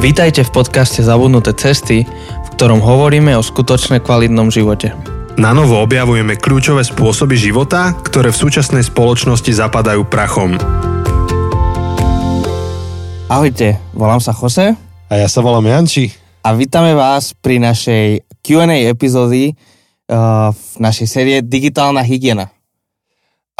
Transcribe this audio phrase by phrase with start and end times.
[0.00, 4.96] Vítajte v podcaste Zabudnuté cesty, v ktorom hovoríme o skutočne kvalitnom živote.
[5.36, 10.56] Na novo objavujeme kľúčové spôsoby života, ktoré v súčasnej spoločnosti zapadajú prachom.
[13.28, 14.72] Ahojte, volám sa Jose
[15.12, 16.08] A ja sa volám Janči.
[16.40, 22.48] a vítame vás pri našej Q&A epizódy uh, v našej série Digitálna hygiena.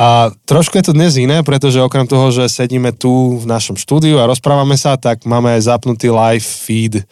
[0.01, 4.16] A trošku je to dnes iné, pretože okrem toho, že sedíme tu v našom štúdiu
[4.16, 7.05] a rozprávame sa, tak máme aj zapnutý live feed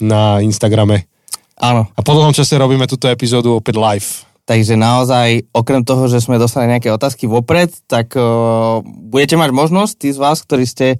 [0.00, 1.04] na Instagrame.
[1.60, 4.08] Áno, A po dlhom čase robíme túto epizódu opäť live.
[4.48, 9.92] takže naozaj, okrem toho, že sme dostali nejaké otázky vopred, tak uh, budete mať možnosť,
[10.00, 10.96] tí z vás, ktorí ste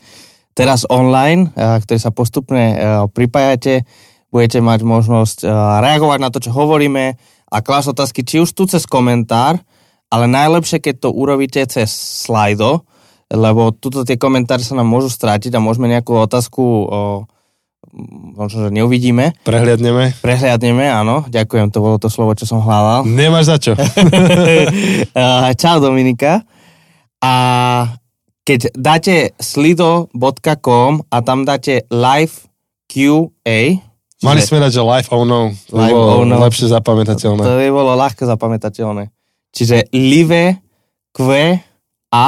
[0.53, 3.89] teraz online, uh, ktorí sa postupne uh, pripájate,
[4.29, 7.17] budete mať možnosť uh, reagovať na to, čo hovoríme
[7.49, 9.57] a klásť otázky, či už tu cez komentár,
[10.11, 11.89] ale najlepšie, keď to urobíte cez
[12.27, 12.83] slajdo,
[13.31, 16.63] lebo tuto tie komentáre sa nám môžu strátiť a môžeme nejakú otázku
[18.37, 19.35] možno, že neuvidíme.
[19.43, 20.15] Prehliadneme.
[20.23, 21.27] Prehliadneme, áno.
[21.27, 23.07] Ďakujem, to bolo to slovo, čo som hľadal.
[23.19, 23.73] Nemáš za čo.
[25.61, 26.45] Čau Dominika.
[27.21, 27.35] A
[28.47, 32.35] keď dáte slido.com a tam dáte live
[32.89, 33.79] QA,
[34.21, 35.49] Mali sme dať, že live oh no.
[35.73, 36.37] To Live bolo oh no.
[36.45, 37.41] lepšie zapamätateľné.
[37.41, 39.09] to by bolo ľahko zapamätateľné.
[39.51, 40.59] Čiže live
[41.11, 42.27] QA,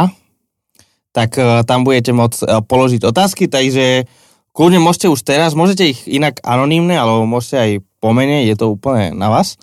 [1.12, 4.08] tak uh, tam budete môcť uh, položiť otázky, takže
[4.50, 7.70] kľudne môžete už teraz, môžete ich inak anonívne, alebo môžete aj
[8.02, 9.54] pomene, je to úplne na vás.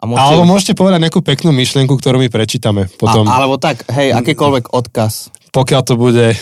[0.00, 4.16] A Alebo môžete povedať nejakú peknú myšlienku, ktorú my prečítame potom, A, alebo tak, hej,
[4.16, 5.28] akýkoľvek odkaz.
[5.52, 6.32] pokiaľ to bude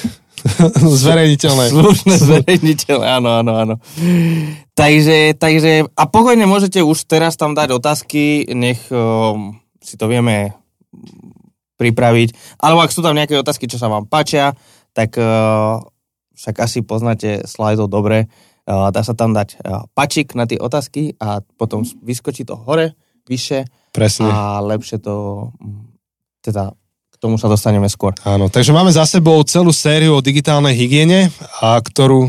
[1.03, 1.75] zverejniteľné.
[1.75, 3.75] Slušné zverejniteľ, áno, áno, áno.
[4.79, 10.53] Takže, takže, a pokojne môžete už teraz tam dať otázky, nech um, si to vieme
[11.79, 12.61] pripraviť.
[12.61, 14.53] Alebo ak sú tam nejaké otázky, čo sa vám páčia,
[14.93, 15.79] tak uh,
[16.35, 18.27] však asi poznáte slajdov dobre.
[18.69, 22.93] Uh, dá sa tam dať uh, pačik na tie otázky a potom vyskočí to hore,
[23.25, 23.65] vyššie
[23.97, 24.29] Presne.
[24.29, 25.49] a lepšie to,
[26.45, 26.77] teda
[27.09, 28.13] k tomu sa dostaneme skôr.
[28.29, 31.33] Áno, takže máme za sebou celú sériu o digitálnej hygiene,
[31.65, 32.29] a ktorú...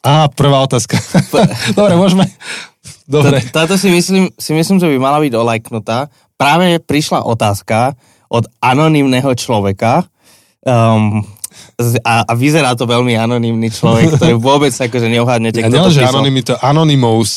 [0.00, 0.96] Á, prvá otázka.
[1.78, 2.24] Dobre, môžeme...
[3.10, 3.42] Dobre.
[3.50, 6.08] Tá- Táto si myslím, si myslím, že by mala byť olajknutá.
[6.40, 7.92] Práve prišla otázka
[8.32, 10.08] od anonymného človeka
[10.64, 11.20] um,
[12.00, 16.00] a, a vyzerá to veľmi anonymný človek, ktorý vôbec akože neuhádnete, kto to nielen, že
[16.00, 16.12] písal.
[16.16, 17.30] anonymity, to Anonymous.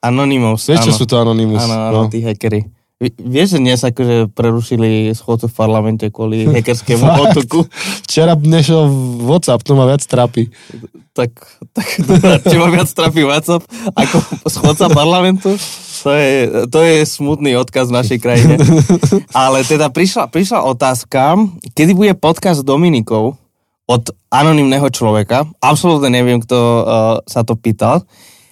[0.00, 1.60] Anonymous, Vieš, čo sú to Anonymous?
[1.60, 2.12] Áno, áno, No.
[2.12, 2.64] tí hackeri.
[3.00, 7.64] Vi- Vieš, že dnes akože prerušili schôdcu v parlamente kvôli hackerskému otoku?
[8.04, 8.92] Včera nešiel
[9.24, 10.52] WhatsApp, to ma viac trápi.
[11.16, 11.32] Tak,
[11.72, 11.88] tak
[12.52, 13.64] teba viac trafí WhatsApp
[13.96, 14.16] ako
[14.46, 15.56] schodca parlamentu?
[16.00, 16.32] To je,
[16.68, 18.56] to je smutný odkaz v našej krajine.
[19.32, 21.36] Ale teda prišla, prišla otázka,
[21.72, 23.36] kedy bude podcast s Dominikou
[23.84, 25.44] od anonymného človeka.
[25.58, 26.84] Absolútne neviem, kto uh,
[27.24, 28.04] sa to pýtal.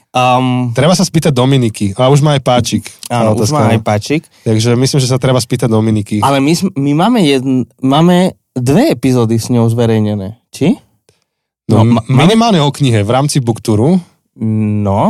[0.09, 1.93] Um, Treba sa spýtať Dominiky.
[1.95, 2.85] A už má aj páčik.
[3.13, 3.77] áno, už má no.
[3.77, 4.23] aj páčik.
[4.43, 6.25] Takže myslím, že sa treba spýtať Dominiky.
[6.25, 10.41] Ale my, my máme, jedn, máme dve epizódy s ňou zverejnené.
[10.49, 10.81] Či?
[11.69, 14.01] No, no, no, ma- minimálne o knihe v rámci Bookturu.
[14.41, 15.01] No,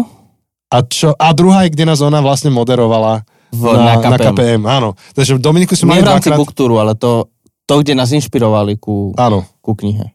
[0.69, 4.35] A, čo, a druhá je, kde nás ona vlastne moderovala v, na, na, na KPM.
[4.35, 4.63] KPM.
[4.69, 4.89] Áno.
[5.15, 6.41] Takže Dominiku sme mali v rámci dvakrát.
[6.45, 7.33] booktúru, ale to,
[7.65, 9.47] to, kde nás inšpirovali ku, Áno.
[9.65, 10.13] ku knihe.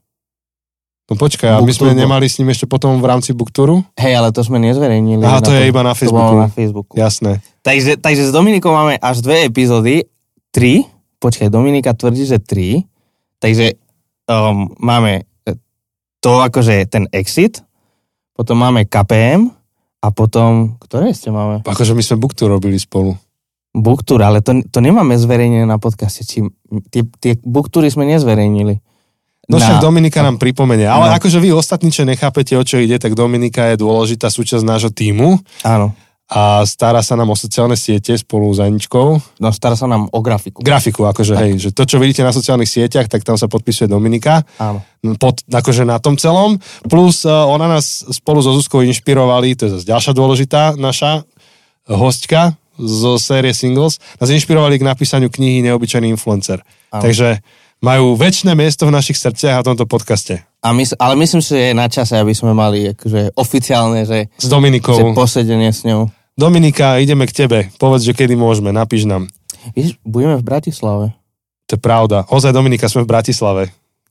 [1.12, 3.84] No počkaj, my sme nemali s ním ešte potom v rámci Bookturu?
[4.00, 5.20] Hej, ale to sme nezverejnili.
[5.20, 6.36] Aha, to je iba na Facebooku.
[6.40, 6.94] na Facebooku.
[6.96, 7.44] Jasné.
[7.60, 10.08] Takže, takže s Dominikou máme až dve epizódy.
[10.56, 10.88] Tri.
[11.20, 12.88] Počkaj, Dominika tvrdí, že tri.
[13.44, 13.76] Takže
[14.32, 15.60] um, máme e,
[16.24, 17.60] to akože ten exit,
[18.32, 19.52] potom máme KPM
[20.00, 21.68] a potom, ktoré ste máme?
[21.68, 23.20] Akože my sme Booktour robili spolu.
[23.76, 26.24] Booktour, ale to, to nemáme zverejnené na podcaste.
[26.24, 26.48] Či,
[26.94, 28.80] tie, tie booktúry sme nezverejnili.
[29.44, 30.88] No však Dominika nám pripomenie.
[30.88, 31.16] Ale No.
[31.20, 35.36] akože vy ostatní, čo nechápete, o čo ide, tak Dominika je dôležitá súčasť nášho týmu
[35.68, 35.92] Áno.
[36.32, 39.20] a stará sa nám o sociálne siete spolu s Aničkou.
[39.44, 40.64] No stará sa nám o grafiku.
[40.64, 44.48] Grafiku, akože hej, že to, čo vidíte na sociálnych sieťach, tak tam sa podpisuje Dominika.
[44.58, 44.80] Áno.
[45.20, 46.56] Pod, akože na tom celom.
[46.88, 51.28] Plus uh, ona nás spolu so Zuzkou inšpirovali, to je zase ďalšia dôležitá naša
[51.86, 56.64] hostka zo série Singles, nás inšpirovali k napísaniu knihy Neobyčajný influencer.
[56.90, 57.04] Áno.
[57.04, 57.44] Takže
[57.84, 60.40] majú väčšie miesto v našich srdciach a v tomto podcaste.
[60.64, 64.32] A mys- ale myslím si, že je na čase, aby sme mali akože oficiálne, že,
[64.40, 64.96] S Dominikou.
[64.96, 66.08] že posedenie s ňou.
[66.40, 67.60] Dominika, ideme k tebe.
[67.78, 69.28] Povedz, že kedy môžeme, napíš nám.
[69.76, 71.14] Víš, budeme v Bratislave.
[71.68, 72.26] To je pravda.
[72.32, 73.64] Ozaj, Dominika, sme v Bratislave.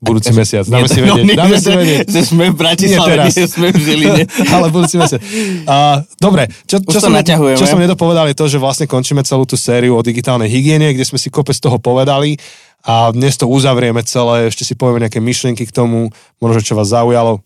[0.03, 0.67] Budúci mesiac.
[0.67, 1.25] Dáme si vedieť.
[1.31, 2.07] Dáme si vedieť.
[2.11, 3.27] Že sme v Bratislave, Nie teraz.
[3.39, 4.23] nie, sme v Žiline.
[4.59, 5.23] Ale budúci mesiac.
[5.63, 7.15] A, dobre, čo, čo, som,
[7.55, 11.07] čo som nedopovedal je to, že vlastne končíme celú tú sériu o digitálnej hygiene, kde
[11.07, 12.35] sme si kopec toho povedali
[12.83, 16.11] a dnes to uzavrieme celé, ešte si povieme nejaké myšlienky k tomu,
[16.43, 17.39] možno, čo vás zaujalo,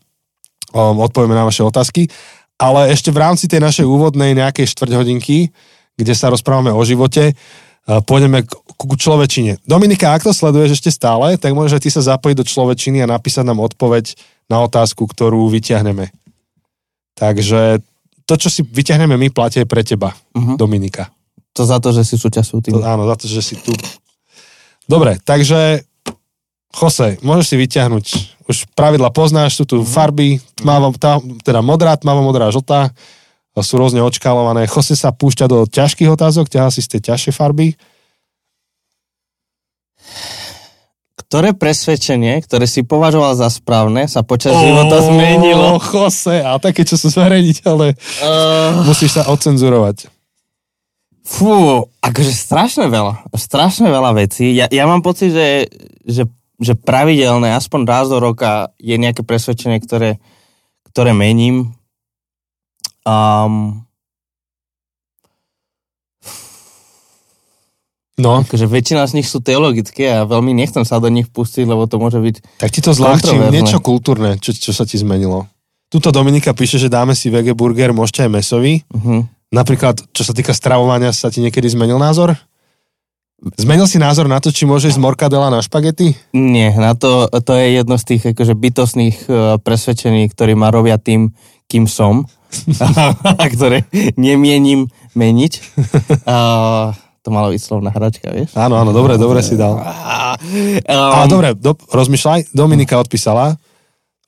[0.73, 2.09] um, odpovieme na vaše otázky.
[2.57, 5.53] Ale ešte v rámci tej našej úvodnej nejakej štvrťhodinky,
[5.97, 9.61] kde sa rozprávame o živote, uh, pôjdeme k, ku človečine.
[9.69, 13.13] Dominika, ak to sleduješ ešte stále, tak môžeš aj ty sa zapojiť do človečiny a
[13.13, 14.17] napísať nám odpoveď
[14.49, 16.09] na otázku, ktorú vyťahneme.
[17.17, 17.85] Takže
[18.25, 20.57] to, čo si vyťahneme my, platie pre teba, uh-huh.
[20.57, 21.13] Dominika.
[21.57, 22.85] To za to, že si súčasťou To, týmu.
[22.85, 23.73] áno, za to, že si tu.
[24.87, 25.83] Dobre, takže
[26.71, 28.07] Jose, môžeš si vyťahnuť,
[28.47, 32.95] už pravidla poznáš, sú tu farby, tmavo, tá, teda modrá, tmavo modrá, žltá,
[33.57, 34.69] sú rôzne očkálované.
[34.69, 37.73] Jose sa púšťa do ťažkých otázok, ťahá si z tej ťažšej farby.
[41.17, 45.83] Ktoré presvedčenie, ktoré si považoval za správne, sa počas života zmenilo?
[45.83, 50.13] Jose, a také, čo sú zverejniteľné, Uh, musíš sa odcenzurovať.
[51.27, 53.27] Fú, akože strašne veľa.
[53.35, 54.55] Strašne veľa vecí.
[54.55, 55.67] Ja, ja mám pocit, že,
[56.07, 56.31] že,
[56.63, 60.23] že pravidelné, aspoň raz do roka je nejaké presvedčenie, ktoré,
[60.95, 61.75] ktoré mením.
[63.03, 63.83] Um,
[68.17, 71.85] No, akože väčšina z nich sú teologické a veľmi nechcem sa do nich pustiť, lebo
[71.85, 72.65] to môže byť...
[72.65, 73.53] tak ti to zľahčím.
[73.53, 75.45] Niečo kultúrne, čo, čo sa ti zmenilo.
[75.93, 78.73] Tuto Dominika píše, že dáme si vege burger, môžete aj mesový.
[78.89, 79.29] Uh-huh.
[79.55, 82.35] Napríklad, čo sa týka stravovania, sa ti niekedy zmenil názor?
[83.37, 86.17] Zmenil si názor na to, či môže ísť morkadela na špagety?
[86.33, 90.97] Nie, na to, to je jedno z tých akože bytostných uh, presvedčení, ktorí ma robia
[90.97, 91.37] tým,
[91.69, 92.25] kým som
[93.43, 93.85] a ktoré
[94.17, 95.53] nemienim meniť.
[96.25, 96.97] Uh,
[97.27, 98.55] to malo byť slovná hračka, vieš?
[98.55, 99.83] Áno, áno, dobre, dobre si dal.
[99.83, 100.39] A,
[100.87, 102.55] Ale um, dobre, do, rozmýšľaj.
[102.55, 103.59] Dominika odpísala,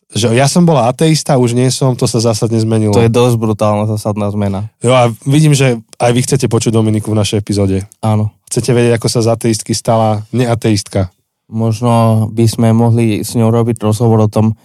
[0.08, 2.96] že ja som bola ateista, už nie som, to sa zásadne zmenilo.
[2.96, 4.72] to je dosť brutálna zásadná zmena.
[4.80, 7.84] Jo, a vidím, že aj vy chcete počuť Dominiku v našej epizóde.
[8.00, 8.32] Áno.
[8.48, 11.12] Chcete vedieť, ako sa z ateistky stala neateistka.
[11.52, 14.56] Možno by sme mohli s ňou robiť rozhovor o tom,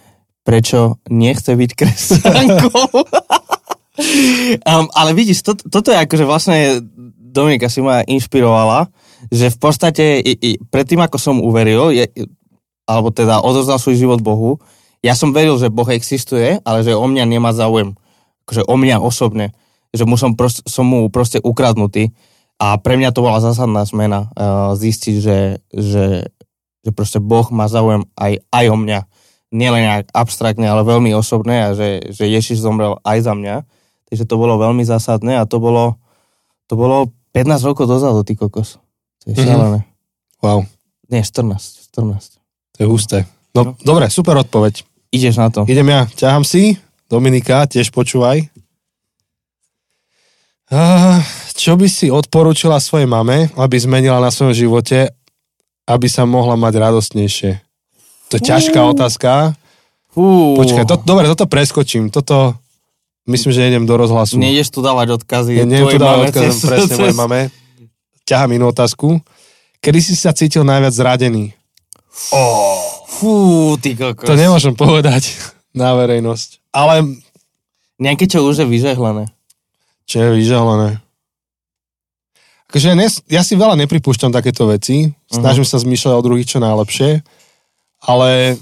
[0.44, 2.88] prečo nechce byť kresťankou.
[4.68, 6.80] um, ale vidíš, to, toto je akože vlastne
[7.34, 8.88] Dominika si ma inšpirovala,
[9.28, 12.06] že v podstate i, i, predtým, ako som uveril, je,
[12.84, 14.60] alebo teda odozdal svoj život Bohu,
[15.04, 17.92] ja som veril, že Boh existuje, ale že o mňa nemá záujem.
[18.48, 19.52] Akože o mňa osobne.
[19.92, 22.16] Že mu som, prost, som mu proste ukradnutý.
[22.56, 26.06] A pre mňa to bola zásadná zmena uh, zistiť, že, že,
[26.80, 29.00] že proste Boh má záujem aj, aj o mňa.
[29.52, 33.62] Nielen nejak abstraktne, ale veľmi osobné a že, že Ježiš zomrel aj za mňa.
[34.08, 36.00] Takže to bolo veľmi zásadné a to bolo,
[36.66, 38.80] to bolo 15 rokov dozadu, ty kokos.
[39.22, 39.44] To je Mhm.
[39.44, 39.80] šialené.
[40.40, 40.64] Wow,
[41.12, 41.92] Nie, 14.
[41.92, 42.40] 14.
[42.74, 43.18] to je husté.
[43.54, 44.93] No, dobre, super odpoveď.
[45.14, 45.62] Ideš na to.
[45.70, 46.74] Idem ja, ťahám si.
[47.06, 48.50] Dominika, tiež počúvaj.
[50.72, 51.22] Ah,
[51.54, 55.12] čo by si odporúčila svojej mame, aby zmenila na svojom živote,
[55.86, 57.50] aby sa mohla mať radostnejšie?
[58.32, 59.54] To je ťažká otázka.
[60.10, 62.08] Fú, Počkaj, to, dobre, toto preskočím.
[62.08, 62.56] Toto,
[63.28, 64.40] myslím, že idem do rozhlasu.
[64.40, 65.62] Nejdeš tu dávať odkazy.
[65.62, 67.40] Ja tu dávať mame odkaz cez- presne cez- mojej mame.
[68.24, 69.20] Ťahám inú otázku.
[69.84, 71.52] Kedy si sa cítil najviac zradený?
[73.10, 73.34] Fú,
[73.82, 74.26] ty kokos.
[74.26, 75.34] To nemôžem povedať
[75.76, 76.62] na verejnosť.
[76.70, 77.02] Ale
[77.94, 79.30] Nejaké, čo už je vyžehlené.
[80.04, 80.98] čo je vyžalené.
[82.66, 85.14] Akože ja, nes, ja si veľa nepripúšťam takéto veci.
[85.30, 87.22] Snažím sa zmýšľať o druhých čo najlepšie.
[88.02, 88.58] Ale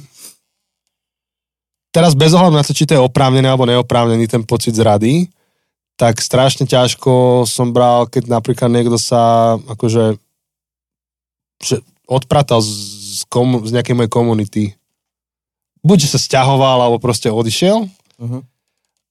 [1.96, 5.32] teraz bez ohľadu na to, či to je oprávnené alebo neoprávnený ten pocit zrady,
[5.96, 10.20] tak strašne ťažko som bral, keď napríklad niekto sa akože
[11.62, 12.68] že odpratal z,
[13.32, 14.64] komu, z nejakej mojej komunity.
[15.80, 17.88] Buď, sa stiahoval, alebo proste odišiel
[18.22, 18.38] Uh-huh.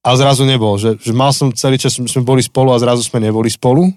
[0.07, 0.79] a zrazu nebol.
[0.79, 3.91] Že, že mal som celý čas, sme boli spolu a zrazu sme neboli spolu.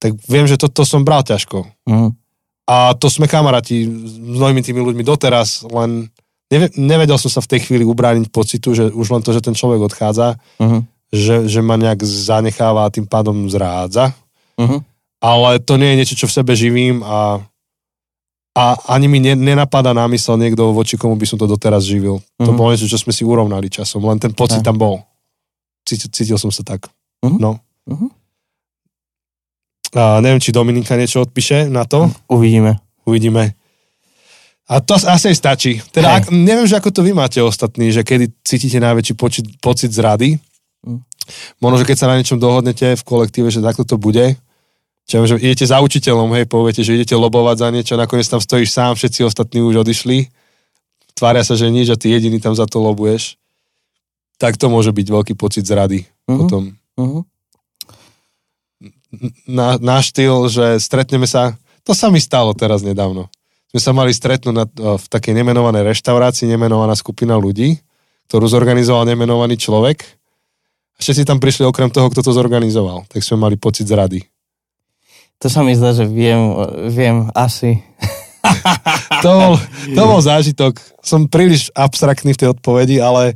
[0.00, 1.68] Tak viem, že toto som bral ťažko.
[1.84, 2.16] Uh-huh.
[2.64, 6.08] A to sme kamaráti s mnohými tými ľuďmi doteraz, len
[6.48, 9.52] neve, nevedel som sa v tej chvíli ubrániť pocitu, že už len to, že ten
[9.52, 10.80] človek odchádza, Uh-huh.
[11.12, 14.16] že, že ma nejak zanecháva a tým pádom zrádza.
[14.56, 14.80] Uh-huh.
[15.20, 17.44] Ale to nie je niečo, čo v sebe živím a,
[18.52, 22.20] a ani mi ne, nenapadá námysel niekto, voči komu by som to doteraz živil.
[22.36, 22.56] To Mhm.
[22.56, 25.00] bolo niečo, čo sme si urovnali časom, len ten pocit tam bol.
[25.88, 26.86] Cítil, cítil som sa tak.
[27.24, 27.38] Mhm.
[27.40, 27.56] No.
[27.88, 28.06] Mhm.
[29.92, 32.08] A neviem, či Dominika niečo odpíše na to.
[32.28, 32.80] Uvidíme.
[33.04, 33.52] Uvidíme.
[34.72, 35.84] A to asi stačí.
[35.92, 39.92] Teda, ak, neviem, že ako to vy máte ostatní, že kedy cítite najväčší počit, pocit
[39.92, 40.40] zrady.
[40.80, 41.02] Mm.
[41.60, 44.32] Možno, že keď sa na niečom dohodnete v kolektíve, že takto to bude,
[45.12, 48.72] čo že idete za učiteľom, hej, poviete, že idete lobovať za niečo, nakoniec tam stojíš
[48.72, 50.32] sám, všetci ostatní už odišli,
[51.12, 53.36] tvária sa, že nič a ty jediný tam za to lobuješ,
[54.40, 56.38] tak to môže byť veľký pocit zrady Mhm.
[56.40, 56.62] potom.
[56.96, 57.22] Uh-huh.
[59.44, 63.28] Na, náš štýl, že stretneme sa, to sa mi stalo teraz nedávno.
[63.68, 64.64] Sme sa mali stretnúť na,
[64.96, 67.80] v takej nemenovanej reštaurácii, nemenovaná skupina ľudí,
[68.32, 70.22] ktorú zorganizoval nemenovaný človek
[71.02, 73.02] Všetci tam prišli okrem toho, kto to zorganizoval.
[73.10, 74.22] Tak sme mali pocit zrady.
[75.42, 76.54] To sa mi zdá, že viem,
[76.86, 77.82] viem asi.
[79.26, 79.54] to, bol,
[79.90, 80.78] to bol zážitok.
[81.02, 83.34] Som príliš abstraktný v tej odpovedi, ale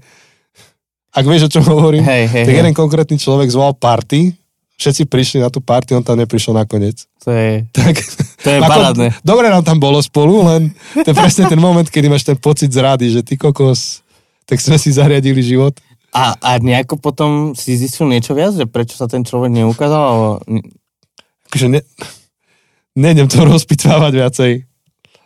[1.10, 2.60] ak vieš, o čom hovorím, hej, hej, tak hej.
[2.62, 4.38] jeden konkrétny človek zvolal party,
[4.78, 7.08] všetci prišli na tú party, on tam neprišiel nakoniec.
[7.26, 7.98] To je, tak,
[8.44, 9.10] to je parádne.
[9.26, 12.70] Dobre nám tam bolo spolu, len to je presne ten moment, kedy máš ten pocit
[12.70, 14.04] zrady, že ty kokos,
[14.46, 15.74] tak sme si zariadili život.
[16.14, 20.02] A, a nejako potom si zistil niečo viac, že prečo sa ten človek neukázal?
[20.06, 20.30] Alebo...
[21.56, 21.80] Akože ne,
[22.92, 24.52] nejdem to rozpitvávať viacej.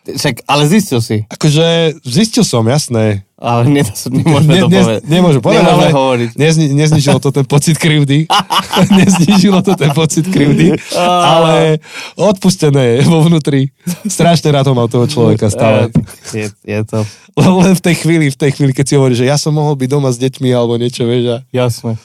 [0.00, 1.26] Však, ale zistil si.
[1.28, 3.26] Akože zistil som, jasné.
[3.36, 5.02] Ale ne, nemôžeme ne, to ne, povedať.
[5.10, 6.28] Nemôžem povedať, ale hovoriť.
[6.38, 8.30] Nezni, neznižilo to ten pocit krivdy.
[9.00, 11.82] neznižilo to ten pocit krivdy, ale
[12.14, 13.74] odpustené je vo vnútri.
[14.08, 15.92] Strašne rád ho mal toho človeka stále.
[16.32, 17.02] Je, je to.
[17.36, 19.88] Len v tej chvíli, v tej chvíli, keď si hovorí, že ja som mohol byť
[19.90, 21.24] doma s deťmi alebo niečo, vieš.
[21.28, 21.36] A...
[21.52, 21.98] Jasné.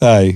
[0.00, 0.26] Aj.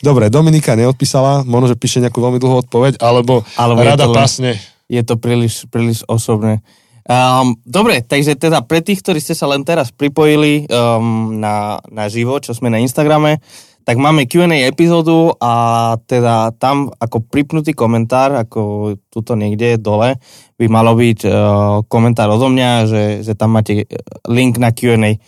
[0.00, 4.56] Dobre, Dominika neodpísala, možno, že píše nejakú veľmi dlhú odpoveď, alebo, alebo rada to, pasne.
[4.88, 6.64] Je to príliš, príliš osobné.
[7.04, 12.08] Um, dobre, takže teda pre tých, ktorí ste sa len teraz pripojili um, na, na
[12.08, 13.44] živo, čo sme na Instagrame,
[13.84, 20.20] tak máme Q&A epizódu a teda tam ako pripnutý komentár, ako tuto niekde dole,
[20.60, 21.32] by malo byť uh,
[21.88, 23.88] komentár odo mňa, že, že tam máte
[24.28, 25.18] link na Q&A.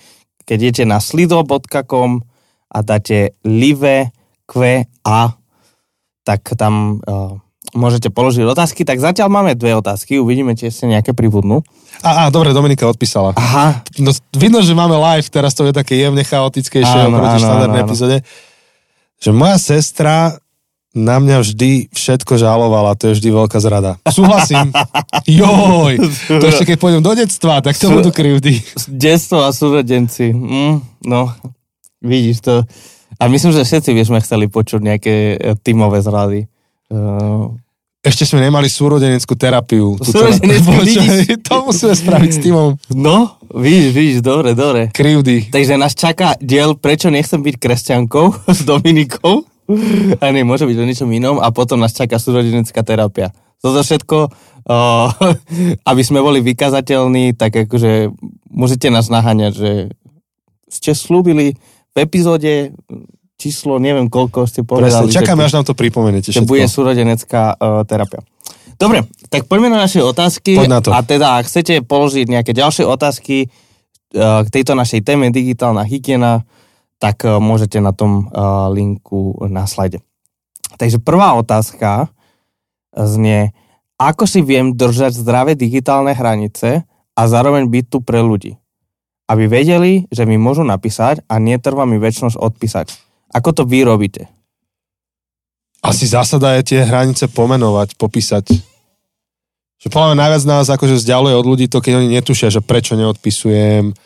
[0.47, 2.23] Keď idete na slido.com
[2.73, 4.22] a dáte live
[4.53, 5.33] QA,
[6.29, 7.41] tak tam uh,
[7.73, 8.85] môžete položiť otázky.
[8.85, 11.65] Tak zatiaľ máme dve otázky, uvidíme, či ešte nejaké pribudnú.
[12.05, 13.33] A, a dobre, Dominika odpísala.
[13.37, 13.81] Aha.
[13.97, 18.17] No, vidno, že máme live, teraz to je také jemne chaotickejšie áno, oproti štandardnej epizóde.
[19.23, 20.37] Že moja sestra
[20.93, 23.97] na mňa vždy všetko žalovala, to je vždy veľká zrada.
[24.05, 24.69] Súhlasím.
[25.41, 25.97] Joj,
[26.29, 28.61] to ešte keď pôjdem do detstva, tak to Sú, budú krivdy.
[28.93, 30.37] Detstvo a súrodenci.
[30.37, 31.33] Mm, no,
[32.05, 32.55] vidíš to.
[33.21, 35.15] A myslím, že všetci by sme chceli počuť nejaké
[35.65, 36.49] tímové zrady.
[36.93, 37.57] Uh,
[38.03, 39.95] ešte sme nemali súrodeneckú terapiu.
[40.03, 41.39] Súrodeneckú, vidíš?
[41.47, 42.75] To musíme spraviť s týmom.
[42.99, 44.91] No, vidíš, vidíš, dobre, dobre.
[44.91, 45.55] Krivdy.
[45.55, 49.47] Takže nás čaká diel Prečo nechcem byť kresťankou s Dominikou.
[50.19, 51.39] A nie, môže byť o ničom inom.
[51.39, 53.31] A potom nás čaká súrodenecká terapia.
[53.63, 54.19] Toto všetko,
[54.67, 55.09] uh,
[55.95, 58.11] aby sme boli vykazateľní, tak akože
[58.51, 59.71] môžete nás naháňať, že
[60.67, 61.55] ste slúbili
[61.93, 62.73] v epizóde
[63.37, 65.11] číslo, neviem koľko ste povedali.
[65.11, 66.47] Presne, čakáme, až nám to pripomenete všetko.
[66.47, 68.23] bude súrodenecká uh, terapia.
[68.79, 70.59] Dobre, tak poďme na naše otázky.
[70.59, 70.95] Poď na to.
[70.95, 76.47] A teda, ak chcete položiť nejaké ďalšie otázky uh, k tejto našej téme digitálna hygiena,
[77.03, 79.99] tak uh, môžete na tom uh, linku na slajde.
[80.79, 82.15] Takže prvá otázka
[82.95, 83.51] znie,
[83.99, 88.62] ako si viem držať zdravé digitálne hranice a zároveň byť tu pre ľudí.
[89.33, 92.87] Aby vedeli, že mi môžu napísať a netrvá mi väčšnosť odpísať.
[93.33, 94.29] Ako to vy robíte?
[95.81, 98.53] Asi zásada je tie hranice pomenovať, popísať.
[99.81, 103.97] Že podľa najviac nás akože vzdialuje od ľudí to, keď oni netušia, že prečo neodpisujem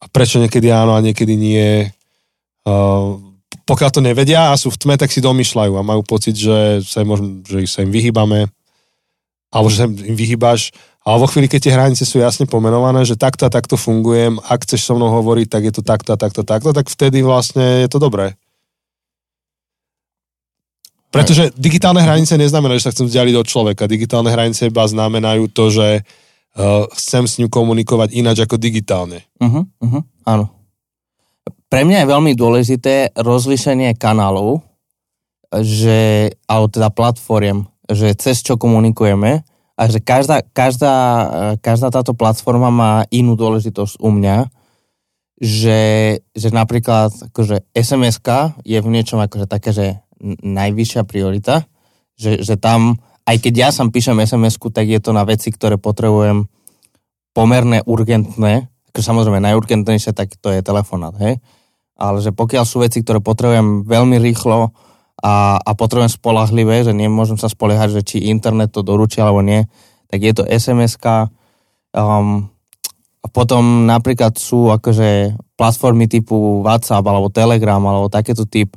[0.00, 1.90] a prečo niekedy áno a niekedy nie.
[2.64, 3.20] Uh,
[3.68, 7.04] pokiaľ to nevedia a sú v tme, tak si domýšľajú a majú pocit, že sa
[7.04, 8.48] im, že sa im vyhýbame
[9.52, 10.72] alebo že sa im vyhýbaš.
[11.04, 14.64] Ale vo chvíli, keď tie hranice sú jasne pomenované, že takto a takto fungujem, ak
[14.64, 17.88] chceš so mnou hovoriť, tak je to takto a takto, takto, tak vtedy vlastne je
[17.92, 18.32] to dobré.
[21.12, 23.86] Pretože digitálne hranice neznamená, že sa chcem vzdialiť od človeka.
[23.86, 29.22] Digitálne hranice iba znamenajú to, že uh, chcem s ním komunikovať ináč ako digitálne.
[29.38, 30.50] Uh-huh, uh-huh, áno.
[31.70, 34.64] Pre mňa je veľmi dôležité rozlišenie kanálov,
[35.54, 40.94] že, alebo teda platform, že cez čo komunikujeme a že každá, každá,
[41.58, 44.46] každá táto platforma má inú dôležitosť u mňa,
[45.42, 45.80] že,
[46.30, 48.22] že napríklad akože sms
[48.62, 49.86] je v niečom akože také, že
[50.46, 51.66] najvyššia priorita,
[52.14, 55.74] že, že tam, aj keď ja sam píšem sms tak je to na veci, ktoré
[55.74, 56.46] potrebujem
[57.34, 61.42] pomerne urgentné, ako samozrejme najurgentnejšie, tak to je telefonát, hej?
[61.98, 64.70] Ale že pokiaľ sú veci, ktoré potrebujem veľmi rýchlo
[65.24, 69.64] a, a potrebujem spolahlivé, že nemôžem sa spoliehať, že či internet to doručí alebo nie,
[70.12, 71.00] tak je to sms
[71.96, 72.52] um,
[73.24, 78.76] a potom napríklad sú akože platformy typu WhatsApp alebo Telegram alebo takéto typ,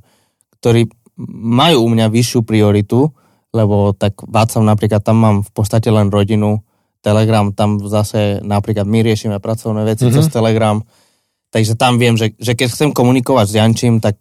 [0.63, 0.87] ktorý
[1.35, 3.11] majú u mňa vyššiu prioritu,
[3.51, 6.63] lebo tak WhatsApp napríklad tam mám v podstate len rodinu,
[7.03, 10.15] Telegram tam zase napríklad my riešime pracovné veci mm-hmm.
[10.15, 10.79] cez Telegram,
[11.51, 14.15] takže tam viem, že, že keď chcem komunikovať s Jančím, tak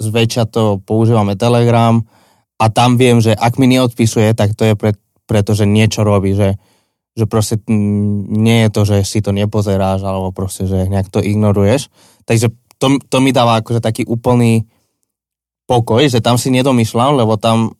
[0.00, 2.00] zväčša to používame Telegram
[2.56, 4.96] a tam viem, že ak mi neodpisuje, tak to je pre,
[5.28, 6.56] preto, že niečo robí, že,
[7.12, 11.92] že proste nie je to, že si to nepozeráš alebo proste, že nejak to ignoruješ.
[12.24, 12.48] Takže
[12.80, 14.64] to, to mi dáva akože taký úplný
[15.68, 17.76] pokoj, že tam si nedomýšľam, lebo tam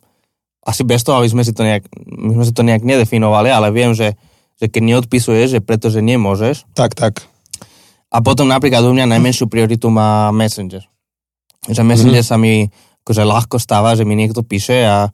[0.60, 3.72] asi bez toho, aby sme si to nejak, my sme si to nejak nedefinovali, ale
[3.72, 4.14] viem, že,
[4.60, 6.68] že keď neodpisuješ, že pretože nemôžeš.
[6.76, 7.24] Tak, tak.
[8.12, 10.84] A potom napríklad u mňa najmenšiu prioritu má Messenger.
[11.68, 12.32] Že Messenger mm-hmm.
[12.32, 12.68] sa mi
[13.04, 15.10] akože ľahko stáva, že mi niekto píše a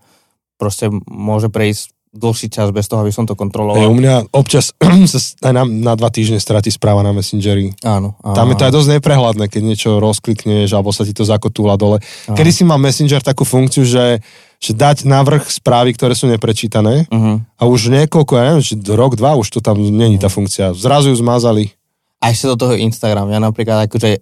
[0.61, 3.77] proste môže prejsť dlhší čas bez toho, aby som to kontroloval.
[3.77, 4.73] Hey, u mňa občas
[5.13, 7.77] sa aj na, na dva týždne stratí správa na Messengeri.
[7.85, 8.17] Áno.
[8.25, 11.77] áno Tam je to aj dosť neprehľadné, keď niečo rozklikneš alebo sa ti to zakotúla
[11.77, 12.01] dole.
[12.27, 12.35] Áno.
[12.35, 14.25] Kedy si mal Messenger takú funkciu, že,
[14.57, 17.37] že dať navrh správy, ktoré sú neprečítané uh-huh.
[17.61, 20.73] a už niekoľko, ja neviem, či rok, dva už to tam není tá funkcia.
[20.73, 21.77] Zrazu ju zmazali.
[22.25, 23.29] A ešte do toho Instagram.
[23.29, 24.17] Ja napríklad akože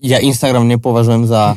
[0.00, 1.56] ja Instagram nepovažujem za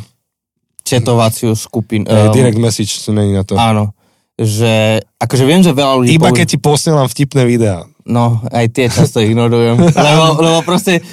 [0.84, 2.08] četovaciu skupinu.
[2.08, 3.60] Um, direct message není na to.
[3.60, 3.94] Áno
[4.40, 6.16] že akože viem, že veľa ľudí...
[6.16, 7.84] Iba použi- keď ti posielam vtipné videá.
[8.08, 9.76] No, aj tie často ignorujem.
[10.08, 11.04] lebo, lebo proste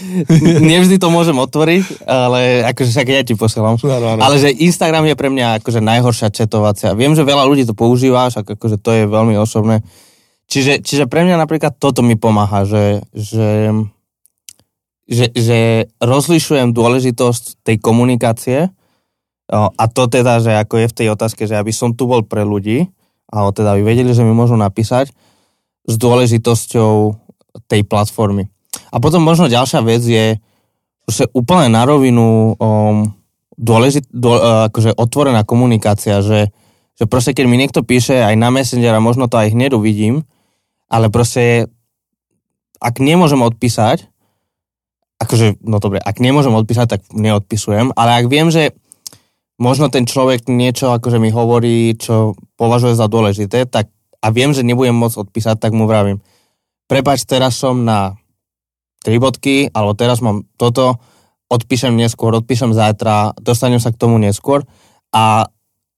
[0.62, 3.74] nevždy to môžem otvoriť, ale akože však ja ti posielam.
[3.76, 4.22] Ano, ano.
[4.22, 6.94] Ale že Instagram je pre mňa akože najhoršia četovacia.
[6.94, 9.82] Viem, že veľa ľudí to používa, však akože to je veľmi osobné.
[10.46, 13.74] Čiže, čiže pre mňa napríklad toto mi pomáha, že, že,
[15.06, 18.74] že, že rozlišujem dôležitosť tej komunikácie
[19.54, 22.42] a to teda, že ako je v tej otázke, že aby som tu bol pre
[22.42, 22.90] ľudí,
[23.30, 25.14] alebo teda aby vedeli, že mi môžu napísať
[25.86, 27.14] s dôležitosťou
[27.70, 28.50] tej platformy.
[28.90, 30.42] A potom možno ďalšia vec je
[31.06, 33.14] že úplne na rovinu um,
[33.54, 36.50] dôležit, dô, uh, akože otvorená komunikácia, že,
[36.98, 40.26] že proste keď mi niekto píše aj na Messenger a možno to aj hneď uvidím,
[40.90, 41.70] ale proste
[42.82, 44.10] ak nemôžem odpísať,
[45.16, 48.76] akože, no dobre, ak nemôžem odpísať, tak neodpisujem, ale ak viem, že
[49.56, 53.88] možno ten človek niečo akože mi hovorí, čo považuje za dôležité, tak
[54.20, 56.18] a viem, že nebudem môcť odpísať, tak mu vravím.
[56.90, 58.16] Prepač, teraz som na
[59.06, 60.98] tri bodky, alebo teraz mám toto,
[61.46, 64.66] odpíšem neskôr, odpíšem zajtra, dostanem sa k tomu neskôr
[65.14, 65.46] a,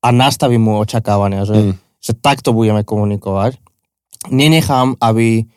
[0.05, 1.75] a nastavím mu očakávania, že, mm.
[2.05, 3.57] že takto budeme komunikovať.
[4.29, 5.49] Nenechám, aby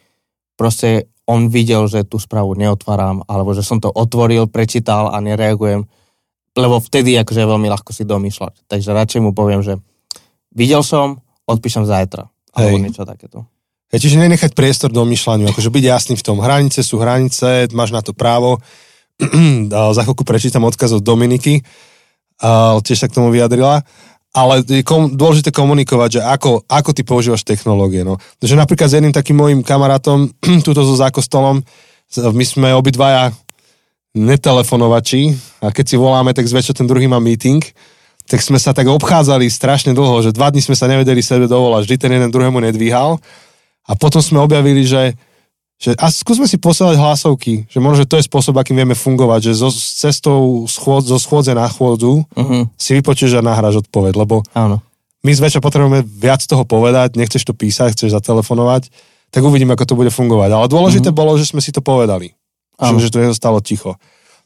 [0.56, 5.86] proste on videl, že tú správu neotváram, alebo že som to otvoril, prečítal a nereagujem
[6.56, 8.68] lebo vtedy akože je veľmi ľahko si domýšľať.
[8.68, 9.80] Takže radšej mu poviem, že
[10.52, 12.28] videl som, odpíšem zajtra.
[12.52, 12.84] Alebo Hej.
[12.84, 13.48] niečo takéto.
[13.92, 16.44] Hej, čiže nenechať priestor domýšľaniu, akože byť jasný v tom.
[16.44, 18.60] Hranice sú hranice, máš na to právo.
[19.96, 21.64] Za chvíľku prečítam odkaz od Dominiky,
[22.84, 23.84] tiež sa k tomu vyjadrila.
[24.32, 28.08] Ale je kom, dôležité komunikovať, že ako, ako ty používaš technológie.
[28.08, 28.16] No.
[28.40, 30.32] Takže napríklad s jedným takým mojim kamarátom,
[30.68, 31.60] túto so zákostolom,
[32.12, 33.32] my sme obidvaja
[34.12, 35.32] netelefonovači
[35.64, 37.64] a keď si voláme, tak zväčša ten druhý má meeting,
[38.28, 41.88] tak sme sa tak obchádzali strašne dlho, že dva dní sme sa nevedeli sebe dovolať,
[41.88, 43.20] vždy ten jeden druhému nedvíhal
[43.88, 45.16] a potom sme objavili, že,
[45.82, 49.50] že a skúsme si posielať hlasovky, že možno, že to je spôsob, akým vieme fungovať,
[49.50, 52.70] že zo, cestou schôd, zo schôdze na chôdzu uh-huh.
[52.78, 54.86] si vypočuješ a nahráš odpoveď, lebo Áno.
[55.26, 58.94] my zväčša potrebujeme viac toho povedať, nechceš to písať, chceš zatelefonovať,
[59.34, 60.54] tak uvidím, ako to bude fungovať.
[60.54, 61.18] Ale dôležité uh-huh.
[61.18, 62.38] bolo, že sme si to povedali
[62.82, 63.94] že, že to nezostalo ticho.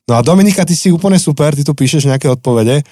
[0.05, 2.85] No a Dominika, ty si úplne super, ty tu píšeš nejaké odpovede.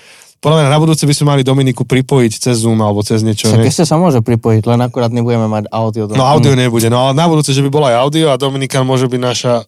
[0.44, 3.48] Podľa mňa na budúce by sme mali Dominiku pripojiť cez Zoom alebo cez niečo.
[3.48, 6.04] Však ešte sa môže pripojiť, len akurát nebudeme mať audio.
[6.04, 6.20] Do...
[6.20, 9.08] No audio nebude, no ale na budúce, že by bola aj audio a Dominika môže
[9.08, 9.64] byť naša,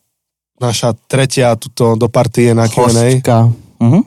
[0.60, 3.24] naša tretia tuto do partie na Q&A.
[3.80, 4.04] Mhm.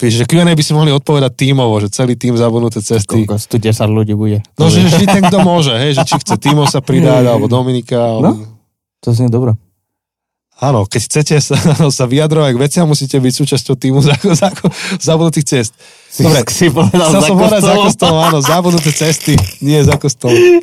[0.00, 3.22] Píš, že Q&A by si mohli odpovedať tímovo, že celý tým zabudnuté cesty.
[3.22, 4.42] Koľko, tu 10 ľudí bude.
[4.58, 8.18] No, že vždy ten, kto môže, hej, že či chce Timo sa pridať, alebo Dominika.
[8.18, 8.34] Alebo...
[8.34, 8.58] No,
[8.98, 9.54] to znie dobré.
[10.62, 11.58] Áno, keď chcete sa,
[11.98, 13.98] sa vyjadrovať k veciam, musíte byť súčasťou týmu
[15.06, 15.74] zabudnutých cest.
[16.14, 20.38] Dobre, si povedal za som povedať za kostolom, áno, zabudnuté cesty, nie za kostolom.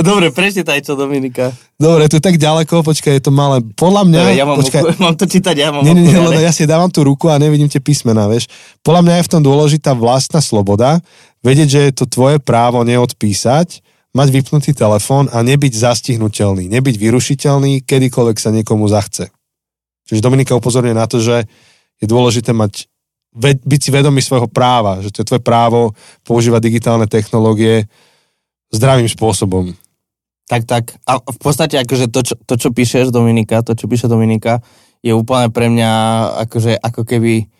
[0.00, 1.52] Dobre, prečítaj čo, Dominika.
[1.76, 3.60] Dobre, to je tak ďaleko, počkaj, je to malé.
[3.76, 4.20] Podľa mňa...
[4.24, 6.64] Dobre, ja mám, počkaj, oku, mám to čítať, ja mám Nie, nie, nie, ja si
[6.64, 8.48] dávam tú ruku a nevidím tie písmená, vieš.
[8.80, 11.04] Podľa mňa je v tom dôležitá vlastná sloboda,
[11.44, 13.84] vedieť, že je to tvoje právo neodpísať,
[14.16, 19.28] mať vypnutý telefón a nebyť zastihnutelný, nebyť vyrušiteľný, kedykoľvek sa niekomu zachce.
[20.08, 21.44] Čiže Dominika upozorňuje na to, že
[22.00, 22.88] je dôležité mať,
[23.36, 25.92] byť si vedomý svojho práva, že to je tvoje právo
[26.24, 27.84] používať digitálne technológie
[28.72, 29.76] zdravým spôsobom.
[30.46, 30.84] Tak, tak.
[31.04, 34.62] A v podstate akože to, čo, to, čo píšeš, Dominika, to, čo píše Dominika,
[35.02, 35.90] je úplne pre mňa
[36.46, 37.50] akože ako keby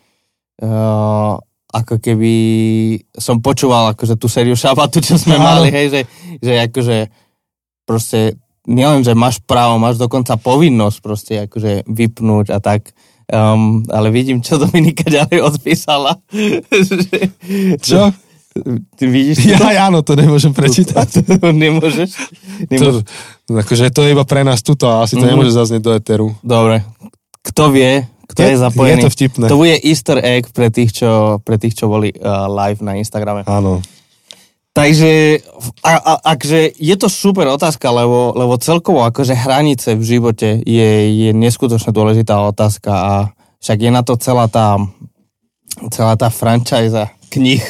[0.63, 1.35] uh,
[1.83, 2.35] ako keby
[3.13, 6.01] som počúval akože tú sériu šabatu, čo sme mali, hej, že,
[6.41, 6.97] že akože
[7.85, 12.93] proste nielen, že máš právo, máš dokonca povinnosť proste akože vypnúť a tak.
[13.27, 16.19] Um, ale vidím, čo Dominika ďalej odpísala.
[17.87, 18.15] čo?
[18.97, 19.51] Ty vidíš to?
[19.53, 21.27] Ja, áno, to nemôžem prečítať.
[21.27, 22.11] To, to nemôžeš?
[22.71, 23.05] nemôžeš.
[23.51, 25.31] To, akože to je iba pre nás tuto a asi to mm.
[25.35, 26.27] nemôže zaznieť do eteru.
[26.41, 26.87] Dobre.
[27.45, 29.01] Kto vie, kto je, je zapojený.
[29.01, 29.45] Je to vtipné.
[29.49, 33.49] To bude easter egg pre tých, čo, pre tých, čo boli uh, live na Instagrame.
[33.49, 33.81] Áno.
[34.77, 35.41] Takže,
[35.81, 40.91] a, a, akže je to super otázka, lebo, lebo celkovo akože hranice v živote je,
[41.17, 43.15] je neskutočne dôležitá otázka a
[43.57, 44.77] však je na to celá tá,
[45.89, 47.65] celá tá franchise knih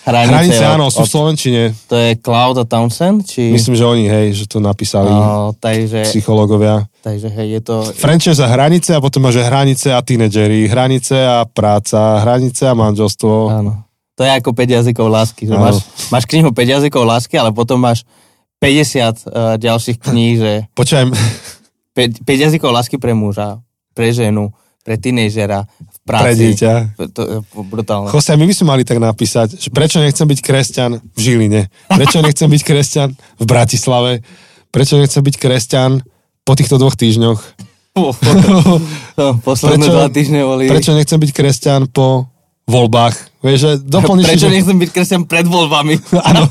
[0.00, 1.62] Hranice, Hranice od, áno, sú v Slovenčine.
[1.92, 3.28] To je Cloud a Townsend?
[3.28, 3.52] Či...
[3.52, 6.88] Myslím, že oni, hej, že to napísali no, takže, psychológovia.
[7.04, 7.74] Takže hej, je to...
[8.00, 13.32] Franchise a hranice a potom máš hranice a tínedžeri, hranice a práca, hranice a manželstvo.
[13.52, 13.72] Áno.
[14.16, 15.48] To je ako 5 jazykov lásky.
[15.48, 15.76] Že máš,
[16.12, 18.04] máš knihu 5 jazykov lásky, ale potom máš
[18.60, 20.52] 50 uh, e, ďalších kníh, že...
[20.76, 21.08] Počujem.
[21.96, 23.64] 5, 5 jazykov lásky pre muža,
[23.96, 24.52] pre ženu,
[24.84, 25.64] pre tínežera,
[26.10, 26.26] práci.
[26.26, 26.72] Pre dieťa.
[27.14, 27.36] To je
[27.70, 28.10] brutálne.
[28.10, 32.18] Jose, my by sme mali tak napísať, že prečo nechcem byť kresťan v Žiline, prečo
[32.18, 34.12] nechcem byť kresťan v Bratislave,
[34.74, 36.02] prečo nechcem byť kresťan
[36.42, 37.38] po týchto dvoch týždňoch.
[39.46, 40.66] posledné prečo, dva týždne boli...
[40.66, 42.26] Prečo nechcem byť kresťan po
[42.66, 43.29] voľbách.
[43.40, 44.26] Vieš, že doplníš...
[44.28, 44.52] Prečo že...
[44.52, 45.96] nechcem byť kresťan pred voľbami?
[46.28, 46.44] Áno.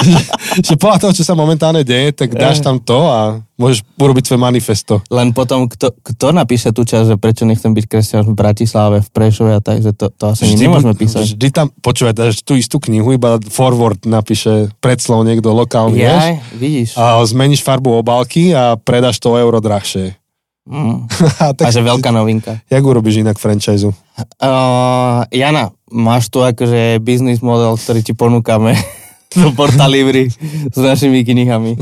[0.00, 0.18] že,
[0.64, 4.40] že podľa toho, čo sa momentálne deje, tak dáš tam to a môžeš urobiť svoje
[4.40, 4.94] manifesto.
[5.12, 9.08] Len potom, kto, kto napíše tú časť, že prečo nechcem byť kresťan v Bratislave, v
[9.12, 11.36] Prešove a tak, že to, to asi vždy, nemôžeme písať.
[11.36, 16.24] Vždy tam, počúvaj, dáš tú istú knihu, iba forward napíše predslov niekto lokálny, ja, vieš?
[16.56, 16.90] vidíš.
[16.96, 20.21] A zmeníš farbu obálky a predáš to euro drahšie.
[20.62, 21.10] Mm.
[21.42, 22.62] a, tak, a že veľká novinka.
[22.70, 23.90] Jak urobíš inak franchise?
[24.38, 28.78] Uh, Jana, máš tu akože business model, ktorý ti ponúkame
[29.40, 30.30] do Porta Libri
[30.70, 31.74] s našimi knihami.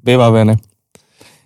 [0.00, 0.56] Vybavené.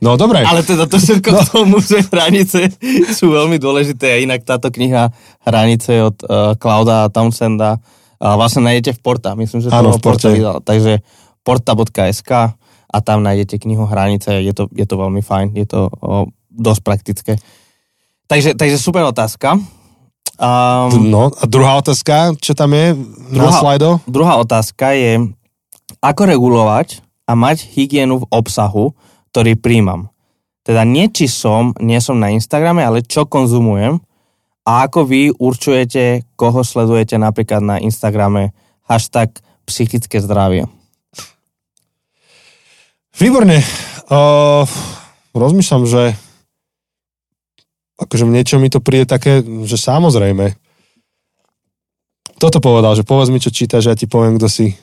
[0.03, 0.42] No dobre.
[0.42, 1.38] Ale teda to všetko no.
[1.38, 2.75] k tomu, že hranice
[3.14, 5.14] sú veľmi dôležité a inak táto kniha
[5.47, 9.38] Hranice od uh, Klauda Townsenda uh, vlastne nájdete v Porta.
[9.38, 10.59] Myslím, že to v Porta vydal.
[10.59, 11.07] Takže
[11.47, 12.59] porta.sk
[12.93, 16.81] a tam nájdete knihu Hranice, je to, je to veľmi fajn, je to o, dosť
[16.85, 17.33] praktické.
[18.29, 19.57] Takže, takže super otázka.
[20.37, 22.93] Um, no a druhá otázka, čo tam je
[23.33, 23.89] druhá, na slajdo?
[24.05, 25.33] Druhá otázka je,
[26.05, 28.93] ako regulovať a mať hygienu v obsahu,
[29.33, 30.13] ktorý príjmam.
[30.63, 33.99] Teda nie či som, nie som na Instagrame, ale čo konzumujem
[34.63, 38.55] a ako vy určujete, koho sledujete napríklad na Instagrame
[38.87, 39.35] hashtag
[39.67, 40.67] psychické zdravie.
[43.23, 43.63] Výborne.
[44.11, 44.67] Uh,
[45.31, 46.19] rozmýšľam, že
[47.95, 50.59] akože niečo mi to príde také, že samozrejme.
[52.43, 54.75] Toto povedal, že povedz mi, čo čítaš, ja ti poviem, kto si.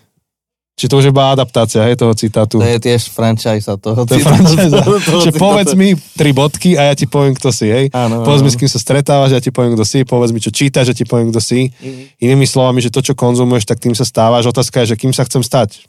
[0.80, 2.63] Či to už je iba adaptácia, hej, toho citátu.
[2.63, 4.71] To je tiež franchise toho To je franchise.
[5.28, 7.91] Že povedz mi tri bodky a ja ti poviem, kto si, hej.
[7.91, 8.47] Áno, povedz áno.
[8.47, 10.08] mi, s kým sa stretávaš, ja ti poviem, kto si.
[10.08, 11.75] Povedz mi, čo čítaš, ja ti poviem, kto si.
[11.75, 12.15] Mm.
[12.23, 14.47] Inými slovami, že to, čo konzumuješ, tak tým sa stávaš.
[14.47, 15.88] Otázka je, že kým sa chcem stať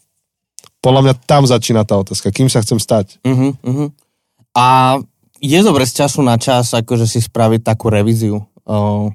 [0.81, 3.21] podľa mňa tam začína tá otázka, kým sa chcem stať.
[3.25, 3.89] Uh-huh, uh-huh.
[4.57, 4.99] A
[5.41, 8.45] je dobre z času na čas akože si spraviť takú revíziu.
[8.65, 9.13] Uh,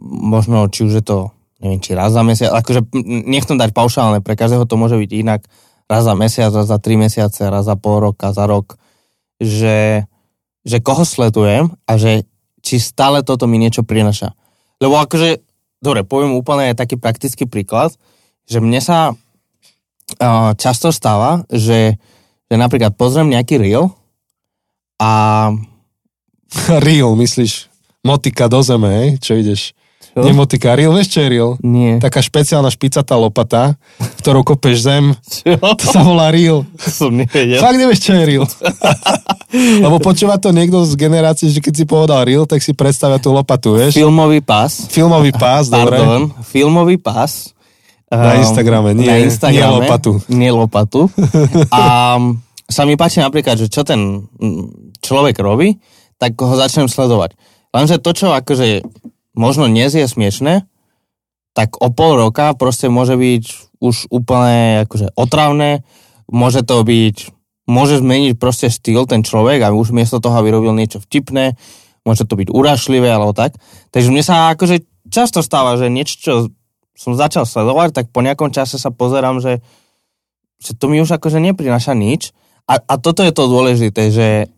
[0.00, 1.18] možno, či už je to,
[1.60, 2.92] neviem, či raz za mesiac, akože
[3.28, 5.44] nechcem dať paušálne, pre každého to môže byť inak,
[5.88, 8.76] raz za mesiac, raz za tri mesiace, raz za pol roka, za rok,
[9.40, 10.04] že,
[10.64, 12.26] že koho sledujem a že
[12.60, 14.34] či stále toto mi niečo prinaša.
[14.82, 15.40] Lebo akože,
[15.80, 17.94] dobre, poviem úplne taký praktický príklad,
[18.50, 19.14] že mne sa
[20.56, 21.98] často stáva, že,
[22.46, 23.90] že napríklad pozriem nejaký reel
[25.02, 25.52] a...
[26.86, 27.68] reel, myslíš?
[28.06, 29.08] Motika do zeme, hej?
[29.18, 29.74] Čo ideš?
[29.98, 30.22] Čo?
[30.22, 31.50] Nie motika, reel, vieš čo je reel?
[31.60, 31.98] Nie.
[31.98, 33.74] Taká špeciálna špicatá lopata,
[34.22, 35.04] ktorou kopeš zem.
[35.26, 35.58] Čo?
[35.58, 36.62] To sa volá reel.
[36.78, 37.58] Som nevedel.
[37.58, 38.46] Fakt nevieš, čo je reel.
[39.84, 43.34] Lebo počúva to niekto z generácie, že keď si povedal reel, tak si predstavia tú
[43.34, 43.98] lopatu, vieš?
[43.98, 44.86] Filmový pás.
[44.86, 45.98] Filmový pás, dobre.
[45.98, 47.55] Pardon, filmový pás
[48.10, 50.12] na Instagrame, nie, na Instagrame, nie lopatu.
[50.30, 51.00] Nie lopatu.
[51.74, 52.14] A
[52.66, 54.26] sa mi páči napríklad, že čo ten
[55.02, 55.78] človek robí,
[56.18, 57.34] tak ho začnem sledovať.
[57.74, 58.86] Lenže to, čo akože
[59.34, 60.64] možno dnes je smiešné,
[61.52, 63.44] tak o pol roka proste môže byť
[63.80, 65.84] už úplne akože otravné,
[66.28, 67.16] môže to byť,
[67.68, 71.56] môže zmeniť proste štýl ten človek a už miesto toho, aby robil niečo vtipné,
[72.06, 73.58] môže to byť urašlivé alebo tak.
[73.92, 76.32] Takže mne sa akože často stáva, že niečo, čo
[76.96, 79.60] som začal sledovať, tak po nejakom čase sa pozerám, že,
[80.56, 82.32] že to mi už akože neprináša nič.
[82.66, 84.50] A, a toto je to dôležité, že,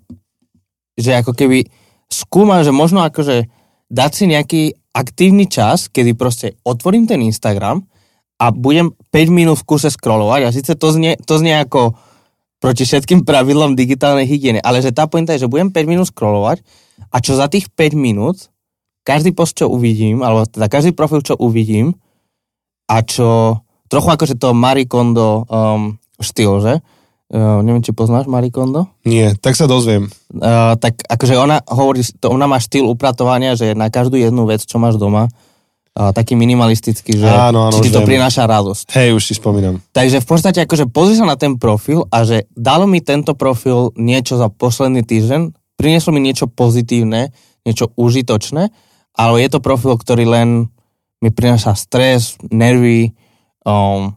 [0.97, 1.69] že ako keby
[2.09, 3.51] skúmam, že možno akože
[3.91, 4.63] dať si nejaký
[4.95, 7.85] aktívny čas, kedy proste otvorím ten Instagram
[8.39, 11.99] a budem 5 minút v kuse scrollovať a síce to znie, to znie ako
[12.59, 16.63] proti všetkým pravidlom digitálnej hygieny, ale že tá pointa je, že budem 5 minút scrollovať
[17.11, 18.51] a čo za tých 5 minút
[19.07, 21.97] každý post, čo uvidím, alebo teda každý profil, čo uvidím,
[22.89, 23.61] a čo
[23.93, 26.75] trochu akože to Marie Kondo um, štýl, že?
[27.29, 28.89] uh, neviem, či poznáš Marie Kondo?
[29.05, 30.09] Nie, tak sa dozviem.
[30.33, 34.65] Uh, tak akože ona hovorí, to, ona má štýl upratovania, že na každú jednu vec,
[34.65, 38.17] čo máš doma, uh, taký minimalistický, že Áno, áno, či ti to viem.
[38.17, 38.93] prináša radosť.
[38.97, 39.81] Hej, už si spomínam.
[39.93, 43.93] Takže v podstate akože pozri sa na ten profil a že dalo mi tento profil
[43.97, 47.31] niečo za posledný týždeň, prinieslo mi niečo pozitívne,
[47.69, 48.73] niečo užitočné,
[49.19, 50.49] ale je to profil, ktorý len
[51.19, 53.13] mi prináša stres, nervy,
[53.63, 54.15] um,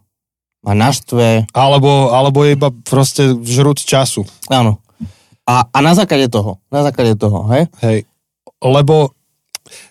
[0.61, 4.21] ma naštve, Alebo, alebo iba proste žrúc času.
[4.47, 4.77] áno.
[5.41, 7.65] A, a na základe toho, na základe toho, hej?
[7.81, 8.05] Hej.
[8.61, 9.17] Lebo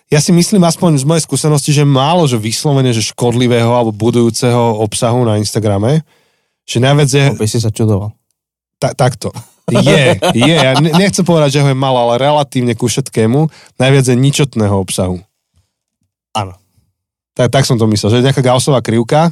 [0.07, 4.79] ja si myslím aspoň z mojej skúsenosti, že málo, že vyslovene, že škodlivého alebo budujúceho
[4.79, 6.07] obsahu na Instagrame,
[6.63, 8.15] že najviac je By si sa čudoval.
[8.79, 9.29] ta, takto.
[9.71, 10.55] Je, je.
[10.55, 14.75] Ja ne- nechcem povedať, že ho je malo, ale relatívne ku všetkému najviac je ničotného
[14.79, 15.19] obsahu.
[16.31, 16.55] Áno.
[17.37, 19.31] Tak, tak som to myslel, že je nejaká gausová krivka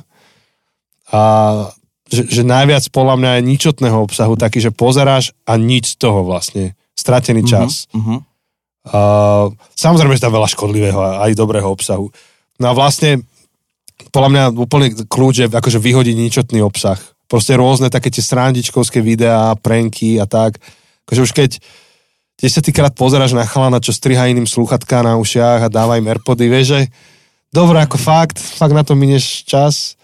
[1.11, 1.21] a
[2.09, 6.25] že, že najviac podľa mňa je ničotného obsahu taký, že pozeráš a nič z toho
[6.25, 6.73] vlastne.
[6.97, 7.87] Stratený čas.
[7.95, 8.19] Uh-huh.
[8.89, 12.09] Uh, samozrejme, že tam veľa škodlivého a aj dobrého obsahu.
[12.59, 13.23] No a vlastne,
[14.11, 16.99] podľa mňa úplne kľúč je akože vyhodiť ničotný obsah.
[17.29, 20.57] Proste rôzne také tie srandičkovské videá, pranky a tak.
[21.05, 21.49] Akože už keď
[22.41, 26.67] desiatýkrát pozeráš na chalana, čo striha iným sluchatka na ušiach a dáva im Airpody, vieš,
[26.73, 26.81] že
[27.53, 29.99] dobre, ako fakt, fakt na to minieš čas.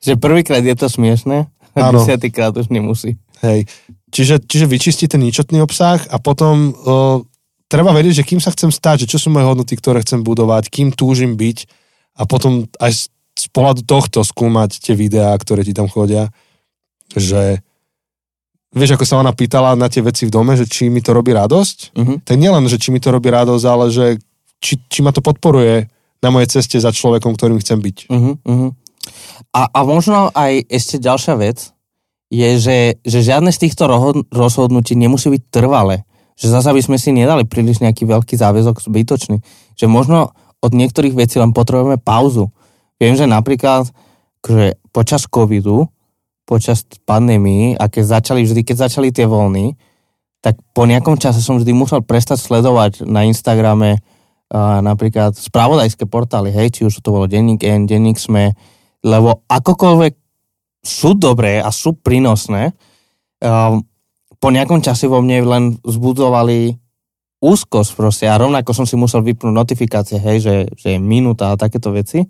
[0.00, 3.20] Že prvýkrát je to smiešné, a desiatýkrát už nemusí.
[3.44, 3.68] Hej.
[4.08, 7.20] Čiže, čiže vyčistí ten ničotný obsah a potom uh,
[7.68, 10.72] treba vedieť, že kým sa chcem stať, že čo sú moje hodnoty, ktoré chcem budovať,
[10.72, 11.68] kým túžim byť
[12.16, 13.02] a potom aj z,
[13.36, 16.32] z pohľadu tohto skúmať tie videá, ktoré ti tam chodia,
[17.12, 17.60] že
[18.72, 21.36] vieš, ako sa ona pýtala na tie veci v dome, že či mi to robí
[21.36, 22.16] radosť, Uh-huh.
[22.24, 24.06] tak nielen, že či mi to robí radosť, ale že
[24.64, 25.92] či, či ma to podporuje
[26.26, 28.10] na mojej ceste za človekom, ktorým chcem byť.
[28.10, 28.70] Uh-huh, uh-huh.
[29.54, 31.70] A, a možno aj ešte ďalšia vec
[32.26, 33.86] je, že, že žiadne z týchto
[34.34, 36.02] rozhodnutí nemusí byť trvalé.
[36.34, 39.38] Že zase by sme si nedali príliš nejaký veľký záväzok zbytočný.
[39.78, 42.50] Že možno od niektorých vecí len potrebujeme pauzu.
[42.98, 43.86] Viem, že napríklad
[44.46, 45.90] že počas covidu,
[46.46, 49.74] počas pandémii, a keď začali, vždy keď začali tie voľny,
[50.38, 53.98] tak po nejakom čase som vždy musel prestať sledovať na Instagrame
[54.54, 58.54] napríklad spravodajské portály, hej, či už to bolo Denník N, Denník Sme,
[59.02, 60.14] lebo akokoľvek
[60.86, 62.70] sú dobré a sú prínosné,
[63.42, 63.82] um,
[64.38, 66.78] po nejakom čase vo mne len vzbudzovali
[67.42, 71.58] úzkosť proste a rovnako som si musel vypnúť notifikácie, hej, že, že je minúta a
[71.58, 72.22] takéto veci,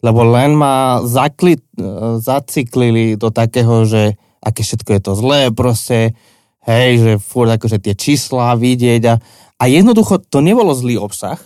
[0.00, 6.16] lebo len ma zakli, uh, zaciklili do takého, že aké všetko je to zlé, proste,
[6.66, 9.14] hej, že furt akože tie čísla vidieť a,
[9.58, 11.38] a jednoducho to nebolo zlý obsah,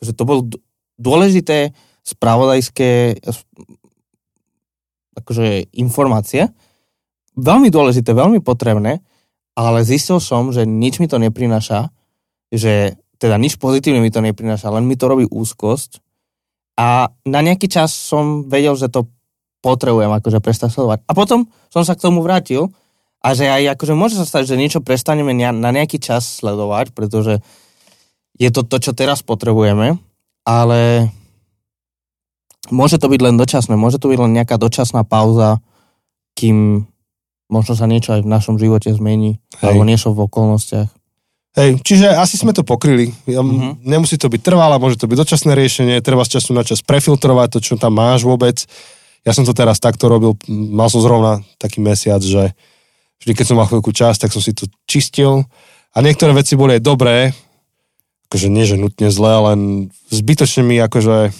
[0.00, 0.60] že to bolo d-
[0.96, 3.20] dôležité spravodajské
[5.14, 6.50] akože informácie,
[7.38, 9.00] veľmi dôležité, veľmi potrebné,
[9.54, 11.88] ale zistil som, že nič mi to neprináša,
[12.50, 16.02] že teda nič pozitívne mi to neprináša, len mi to robí úzkosť
[16.74, 19.06] a na nejaký čas som vedel, že to
[19.62, 21.06] potrebujem akože prestať sledovať.
[21.08, 22.68] A potom som sa k tomu vrátil
[23.24, 26.92] a že aj akože môže sa stať, že niečo prestaneme ne- na nejaký čas sledovať,
[26.92, 27.40] pretože
[28.36, 29.96] je to to, čo teraz potrebujeme,
[30.44, 31.08] ale
[32.68, 35.64] môže to byť len dočasné, môže to byť len nejaká dočasná pauza,
[36.36, 36.84] kým
[37.48, 39.64] možno sa niečo aj v našom živote zmení, Hej.
[39.64, 40.90] alebo niečo v okolnostiach.
[41.54, 43.14] Hej, čiže asi sme to pokryli.
[43.24, 43.40] Mhm.
[43.40, 43.72] mm-hmm.
[43.88, 47.56] Nemusí to byť trvalé, môže to byť dočasné riešenie, treba z času na čas prefiltrovať
[47.56, 48.68] to, čo tam máš vôbec.
[49.24, 52.52] Ja som to teraz takto robil, mal som zrovna taký mesiac, že
[53.24, 55.48] vždy, keď som mal chvíľku čas, tak som si to čistil
[55.90, 57.16] a niektoré veci boli aj dobré,
[58.28, 59.60] akože nie, že nutne zlé, len
[60.12, 61.32] zbytočne mi akože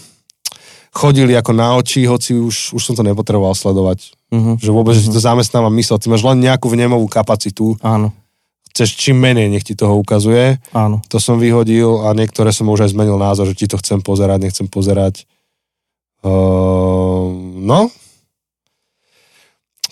[0.95, 4.15] chodili ako na oči, hoci už, už som to nepotreboval sledovať.
[4.31, 4.63] Mhm.
[4.63, 5.99] Že vôbec, že ti to zamestnáva mysel.
[5.99, 8.15] Ty máš len nejakú vnemovú kapacitu, Áno,
[8.71, 10.63] chceš čím menej, nech ti toho ukazuje.
[10.71, 11.03] áno.
[11.11, 14.39] To som vyhodil a niektoré som už aj zmenil názor, že či to chcem pozerať,
[14.47, 15.27] nechcem pozerať.
[16.25, 17.91] Uh, no.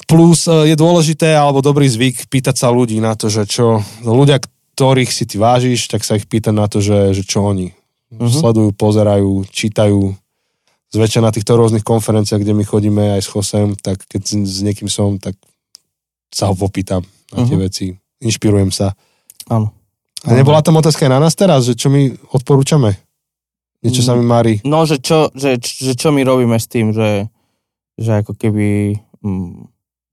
[0.06, 4.42] Plus uh, je dôležité, alebo dobrý zvyk, pýtať sa ľudí na to, že čo, ľudia,
[4.74, 7.72] ktorých si ty vážiš, tak sa ich pýta na to, že, že čo oni
[8.12, 8.28] Mhm.
[8.28, 10.12] sledujú, pozerajú, čítajú.
[10.92, 14.84] Zväčša na týchto rôznych konferenciách, kde my chodíme aj s Chosem, tak keď s, niekým
[14.92, 15.32] som, tak
[16.28, 17.00] sa ho popýtam
[17.32, 17.62] na tie Mhm.
[17.64, 17.86] veci.
[18.20, 18.92] Inšpirujem sa.
[19.48, 19.72] áno.
[20.22, 22.94] A nebola tam otázka aj na nás teraz, že čo my odporúčame?
[23.82, 24.60] Niečo sa mi mári.
[24.62, 27.26] No, že čo, že, že čo my robíme s tým, že,
[27.96, 29.00] že ako keby...
[29.24, 29.71] Mm,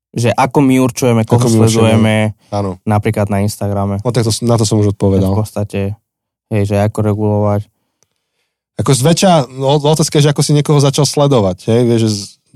[0.09, 2.81] že ako my určujeme, koho Ako sledujeme, Áno.
[2.81, 4.01] napríklad na Instagrame.
[4.01, 5.37] No tak to, na to som už V odpovedal.
[5.37, 5.93] podstate,
[6.49, 7.61] hej, že ako regulovať.
[8.79, 11.67] Ako zväčša, no, otázka je, že ako si niekoho začal sledovať.
[11.67, 11.81] Hej?
[11.85, 12.09] Vieš, že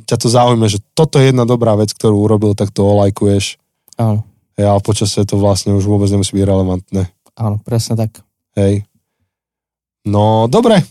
[0.07, 3.59] ťa to zaujíme, že toto je jedna dobrá vec, ktorú urobil, tak to olajkuješ.
[3.99, 4.23] Áno,
[4.55, 7.09] Hej, ale počasie to vlastne už vôbec nemusí byť relevantné.
[7.35, 8.21] áno, presne tak.
[8.55, 8.85] Hej.
[10.05, 10.81] No, dobre.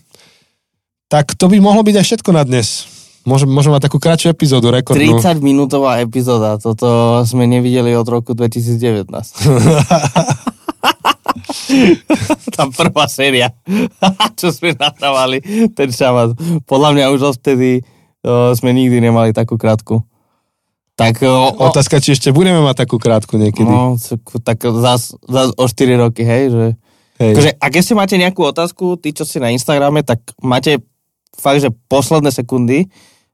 [1.06, 2.86] Tak to by mohlo byť aj všetko na dnes.
[3.22, 5.22] Môžeme, môžeme mať takú kratšiu epizódu, rekordnú.
[5.22, 8.82] 30 minútová epizóda, toto sme nevideli od roku 2019.
[12.52, 13.52] Tá prvá séria,
[14.38, 15.40] čo sme nahrávali,
[15.72, 16.36] ten šamat.
[16.68, 20.04] Podľa mňa už odvtedy uh, sme nikdy nemali takú krátku.
[20.92, 23.64] Tak, uh, o, Otázka, či ešte budeme mať takú krátku niekedy.
[23.64, 23.96] no,
[24.44, 26.66] tak zas, zas o 4 roky, hej, že...
[27.16, 27.32] Hej.
[27.32, 30.84] Akože, ak ešte máte nejakú otázku, tí, čo ste na Instagrame, tak máte
[31.32, 32.92] fakt, že posledné sekundy,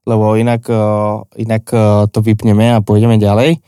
[0.08, 3.60] lebo inak, uh, inak uh, to vypneme a pôjdeme ďalej.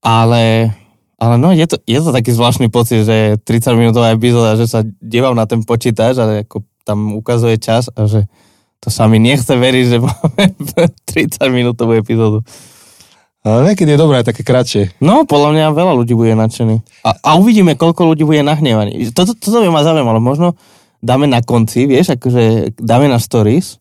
[0.00, 0.72] Ale,
[1.20, 4.80] ale no, je to, je to taký zvláštny pocit, že 30 minútová epizóda, že sa
[5.04, 8.24] dívam na ten počítač a ako tam ukazuje čas a že
[8.80, 10.44] to sa mi nechce veriť, že máme
[11.12, 12.40] 30 minútovú epizódu.
[13.44, 14.98] Ale niekedy je dobré také kratšie.
[14.98, 17.04] No, podľa mňa veľa ľudí bude nadšený.
[17.06, 18.98] A, a uvidíme, koľko ľudí bude nahnevaní.
[19.14, 20.18] Toto, toto by ma zaujímalo.
[20.18, 20.58] Možno
[20.98, 23.78] dáme na konci, vieš, akože dáme na stories,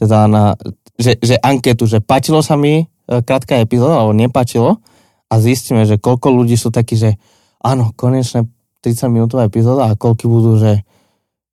[0.00, 0.56] teda na,
[0.96, 2.84] že, že anketu, že páčilo sa mi e,
[3.22, 4.80] krátka epizóda, alebo nepáčilo
[5.28, 7.20] a zistíme, že koľko ľudí sú takí, že
[7.60, 8.48] áno, konečne
[8.80, 10.86] 30 minútová epizóda a koľky budú, že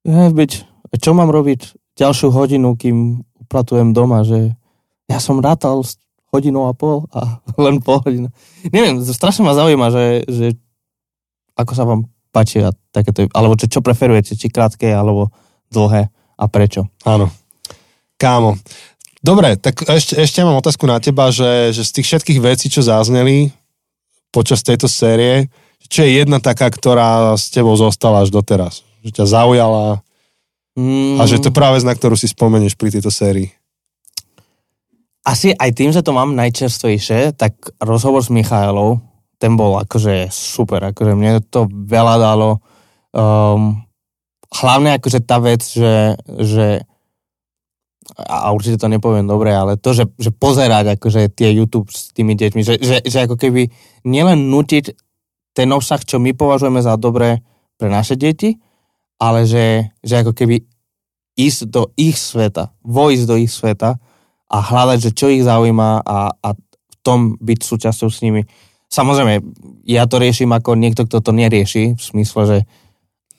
[0.06, 0.52] je, byť,
[1.00, 4.56] čo mám robiť ďalšiu hodinu, kým upratujem doma, že
[5.10, 5.84] ja som rátal
[6.34, 8.30] hodinu a pol a len pol hodina.
[8.70, 10.48] Neviem, strašne ma zaujíma, že, že
[11.54, 15.30] ako sa vám páči a takéto, alebo čo, čo preferujete, či krátke, alebo
[15.70, 16.90] dlhé a prečo.
[17.06, 17.30] Áno.
[18.18, 18.58] Kámo.
[19.24, 22.84] Dobre, tak ešte, ešte mám otázku na teba, že, že z tých všetkých vecí, čo
[22.84, 23.56] zazneli
[24.36, 25.48] počas tejto série,
[25.88, 28.84] čo je jedna taká, ktorá s tebou zostala až doteraz?
[29.08, 30.04] Že ťa zaujala
[30.74, 33.54] Mm, a že to je práve na ktorú si spomenieš pri tejto sérii.
[35.24, 39.00] Asi aj tým, že to mám najčerstvejšie, tak rozhovor s Michailou,
[39.40, 42.60] ten bol akože super, akože mne to veľa dalo.
[43.14, 43.86] Um,
[44.52, 46.84] hlavne akože tá vec, že, že
[48.20, 52.36] a určite to nepoviem dobre, ale to, že, že pozerať akože tie YouTube s tými
[52.36, 53.72] deťmi, že, že, že ako keby
[54.04, 54.92] nielen nutiť
[55.56, 57.40] ten obsah, čo my považujeme za dobré
[57.78, 58.60] pre naše deti,
[59.22, 60.66] ale že, že ako keby
[61.34, 63.98] ísť do ich sveta, vojsť do ich sveta
[64.50, 68.46] a hľadať, že čo ich zaujíma a, a v tom byť súčasťou s nimi.
[68.94, 69.42] Samozrejme,
[69.90, 72.58] ja to riešim ako niekto, kto to nerieši, v smysle, že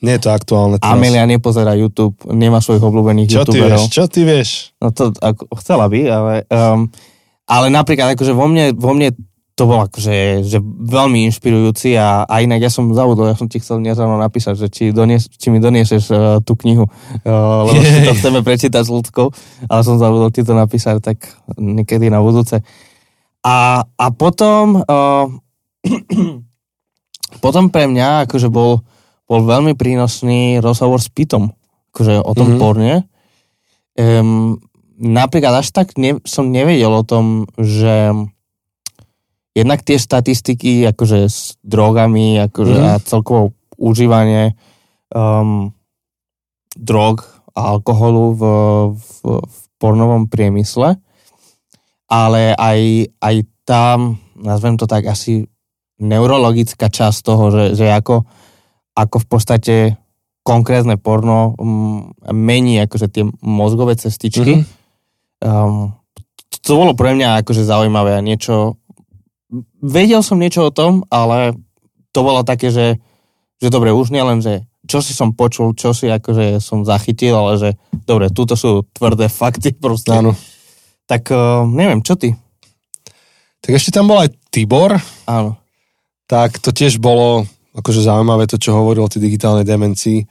[0.05, 0.93] Nie je to aktuálne teraz.
[0.93, 3.81] Amelia nepozerá YouTube, nemá svojich obľúbených Čo ty youtuberov.
[3.81, 3.89] vieš?
[3.89, 4.49] Čo ty vieš?
[4.77, 6.93] No to ako, chcela by, ale, um,
[7.49, 9.17] ale napríklad akože vo mne, vo mne
[9.55, 13.63] to bolo akože že veľmi inšpirujúci a, a inak ja som zavudol, ja som ti
[13.63, 17.79] chcel dnes ráno napísať, že či, donies, či mi donieseš uh, tú knihu, uh, lebo
[17.79, 19.31] si to chceme prečítať s ľudskou,
[19.71, 21.17] ale som zavudol ti to napísať, tak
[21.55, 22.59] niekedy na budúce.
[23.47, 25.25] A, a potom uh,
[27.43, 28.83] potom pre mňa akože bol,
[29.25, 31.49] bol veľmi prínosný rozhovor s Pitom,
[31.91, 32.51] akože o tom Mhm.
[32.53, 32.61] mm-hmm.
[32.61, 32.93] porne.
[33.95, 34.59] Um,
[34.95, 38.11] napríklad až tak ne, som nevedel o tom, že
[39.55, 42.83] jednak tie statistiky akože s drogami akože Mhm.
[42.83, 42.99] mm-hmm.
[42.99, 43.43] a celkovo
[43.75, 44.55] užívanie
[45.11, 45.71] um,
[46.75, 47.23] drog
[47.55, 48.41] a alkoholu v,
[48.91, 49.07] v,
[49.39, 50.99] v pornovom priemysle,
[52.07, 52.79] ale aj,
[53.23, 55.47] aj tam, nazvem to tak, asi
[55.97, 58.27] neurologická časť toho, že, že ako,
[58.95, 59.75] ako v podstate
[60.45, 64.61] konkrétne porno um, mení akože tie mozgové cestičky.
[64.61, 64.65] Mhm.
[65.45, 65.93] Um,
[66.63, 68.79] to, bolo pre mňa akože zaujímavé a niečo...
[69.85, 71.53] Vedel som niečo o tom, ale
[72.09, 72.97] to bolo také, že,
[73.61, 77.53] že dobre, už nielen, že čo si som počul, čo si akože som zachytil, ale
[77.57, 77.69] že
[78.05, 80.13] dobre, túto sú tvrdé fakty proste.
[80.13, 80.33] Áno.
[81.05, 82.33] Tak uh, neviem, čo ty?
[83.61, 85.57] Tak ešte tam bol aj Tibor, Áno.
[86.29, 90.23] tak to tiež bolo akože zaujímavé to, čo hovoril o tej digitálnej demencii.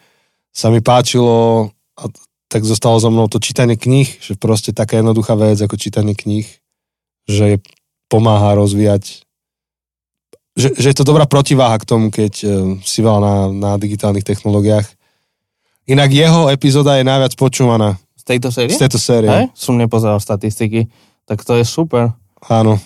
[0.50, 2.04] Sa mi páčilo a
[2.48, 6.46] tak zostalo so mnou to čítanie kníh, že proste taká jednoduchá vec ako čítanie kníh,
[7.28, 7.61] že
[8.09, 9.24] pomáha rozvíjať
[10.55, 12.47] že, že je to dobrá protiváha k tomu, keď e,
[12.86, 14.86] si veľa na, na digitálnych technológiách.
[15.90, 18.72] Inak jeho epizóda je najviac počúvaná Z tejto série?
[18.72, 19.28] z tejto série.
[19.28, 19.51] Hej?
[19.53, 20.86] Som nepozeral statistiky.
[21.26, 22.14] Tak to je super.
[22.47, 22.78] Áno.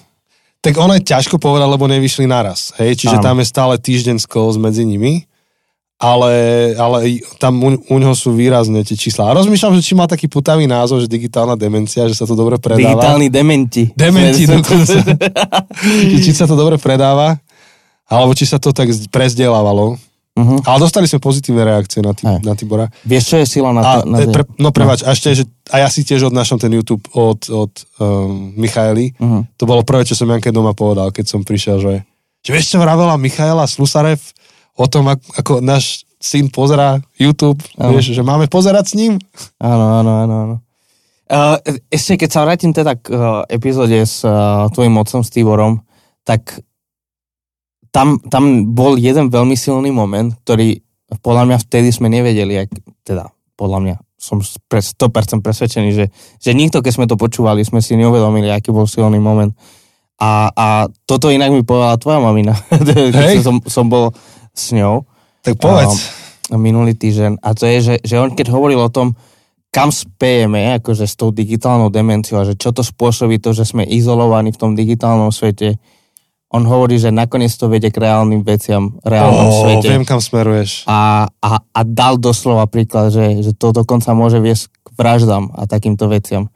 [0.68, 2.76] Tak ono je ťažko povedať, lebo nevyšli naraz.
[2.76, 3.00] Hej?
[3.00, 3.24] Čiže Áno.
[3.24, 5.24] tam je stále týždeň skos medzi nimi,
[5.96, 6.32] ale,
[6.76, 9.32] ale tam u, u ňoho sú výrazne tie čísla.
[9.32, 12.60] A rozmýšľam, že či má taký putavý názov, že digitálna demencia, že sa to dobre
[12.60, 13.00] predáva.
[13.00, 13.88] Digitálni dementi.
[13.96, 15.00] Dementi dokonca.
[16.22, 17.40] Či sa to dobre predáva,
[18.04, 19.96] alebo či sa to tak prezdielávalo.
[20.38, 20.62] Uh-huh.
[20.62, 22.86] Ale dostali sme pozitívne reakcie na, tý, na Tibora.
[23.02, 23.92] Vieš, čo je sila na A?
[24.06, 27.02] Na e, pre, no prevač, a ešte, že a ja si tiež odnášam ten YouTube
[27.10, 29.18] od, od um, Michaely.
[29.18, 29.42] uh-huh.
[29.58, 31.92] To bolo prvé, čo som Janke doma povedal, keď som prišiel, že
[32.46, 34.22] Čo vieš, čo vravela Michaela Slusarev
[34.78, 37.98] o tom, ako, ako náš syn pozerá YouTube, ano.
[37.98, 39.18] vieš, že máme pozerať s ním?
[39.58, 40.56] Áno, áno, áno, áno.
[41.28, 41.60] Uh,
[41.92, 45.84] ešte keď sa vrátim teda k uh, epizóde s uh, tvojim mocom, s Tiborom,
[46.24, 46.62] tak
[47.90, 50.80] tam, tam bol jeden veľmi silný moment, ktorý
[51.24, 52.68] podľa mňa vtedy sme nevedeli, ak,
[53.04, 56.06] teda podľa mňa som pre 100% presvedčený, že,
[56.42, 59.54] že nikto, keď sme to počúvali, sme si neuvedomili, aký bol silný moment.
[60.18, 60.66] A, a
[61.06, 62.58] toto inak mi povedala tvoja mamina,
[63.14, 64.10] keď som, som bol
[64.50, 65.06] s ňou.
[65.46, 66.10] Tak povedz.
[66.50, 67.38] Um, minulý týždeň.
[67.38, 69.14] A to je, že, že on keď hovoril o tom,
[69.70, 73.86] kam spejeme akože s tou digitálnou demenciou a že čo to spôsobí to, že sme
[73.86, 75.78] izolovaní v tom digitálnom svete,
[76.48, 79.88] on hovorí, že nakoniec to vedie k reálnym veciam, reálnom oh, svete.
[79.92, 80.88] viem, kam smeruješ.
[80.88, 85.68] A, a, a dal doslova príklad, že, že to dokonca môže viesť k vraždám a
[85.68, 86.48] takýmto veciam.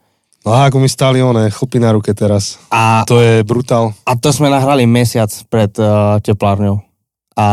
[0.42, 2.58] No a ako mi stáli one chlpy na ruke teraz.
[2.72, 3.94] A, to je brutál.
[4.08, 6.82] A to sme nahrali mesiac pred uh, teplárňou.
[7.38, 7.46] A,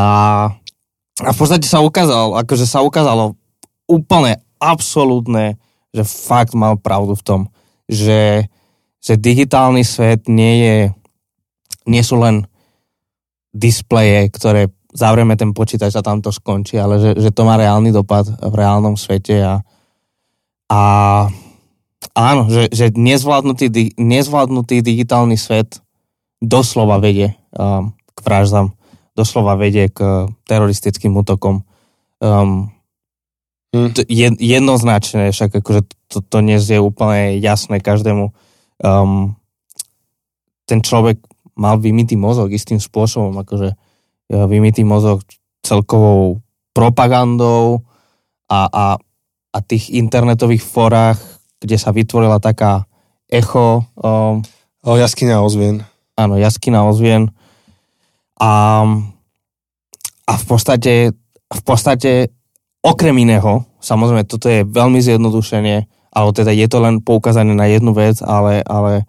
[1.21, 3.37] a v podstate sa ukázalo, akože sa ukázalo
[3.85, 5.59] úplne absolútne,
[5.93, 7.41] že fakt mal pravdu v tom,
[7.85, 8.47] že,
[9.03, 10.77] že digitálny svet nie je
[11.89, 12.45] nie sú len
[13.49, 17.93] displeje, ktoré zavrieme ten počítač a tam to skončí, ale že, že to má reálny
[17.93, 19.55] dopad v reálnom svete a,
[20.69, 20.79] a
[22.13, 25.81] áno, že, že nezvládnutý, nezvládnutý digitálny svet
[26.41, 28.73] doslova vedie um, k vraždám,
[29.13, 31.61] doslova vedie k teroristickým útokom.
[32.19, 32.73] Um,
[33.75, 33.93] hm.
[34.39, 38.33] jednoznačne, však akože to, to dnes je úplne jasné každému.
[38.81, 39.37] Um,
[40.65, 41.21] ten človek
[41.59, 43.75] mal vymitý mozog istým spôsobom, akože
[44.31, 45.19] vymitý mozog
[45.59, 46.39] celkovou
[46.71, 47.83] propagandou
[48.47, 48.85] a, a,
[49.51, 51.19] a tých internetových forách,
[51.59, 52.87] kde sa vytvorila taká
[53.27, 53.83] echo.
[53.99, 54.41] Um,
[54.79, 55.83] o jaskyňa ozvien.
[56.15, 57.35] Áno, jaskyňa ozvien.
[58.39, 58.83] A,
[60.23, 61.11] a v podstate,
[61.51, 62.31] v podstate
[62.79, 65.77] okrem iného, samozrejme, toto je veľmi zjednodušenie,
[66.15, 69.03] alebo teda je to len poukázané na jednu vec, ale, ale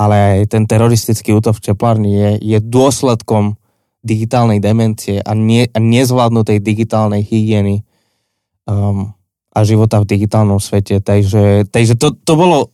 [0.00, 3.60] ale aj ten teroristický útok v Čeplárni je, je dôsledkom
[4.00, 7.84] digitálnej demencie a, nie, a nezvládnutej digitálnej hygieny
[8.64, 9.12] um,
[9.52, 11.04] a života v digitálnom svete.
[11.04, 12.72] Takže, takže to, to bolo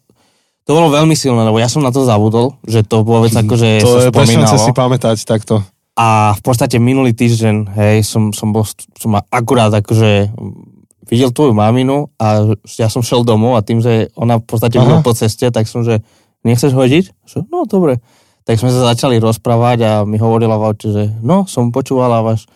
[0.67, 3.55] to bolo veľmi silné, lebo ja som na to zabudol, že to bolo vec ako,
[3.55, 4.51] že to sa spomínalo.
[4.51, 5.63] Je si pamätať takto.
[5.95, 8.67] A v podstate minulý týždeň, hej, som, som bol,
[8.99, 10.35] som akurát akože
[11.07, 15.07] videl tvoju maminu a ja som šel domov a tým, že ona v podstate bola
[15.07, 16.03] po ceste, tak som, že
[16.47, 17.05] nechceš hodiť?
[17.51, 17.99] No dobre.
[18.47, 22.47] Tak sme sa začali rozprávať a mi hovorila v aute, že no, som počúvala vaš,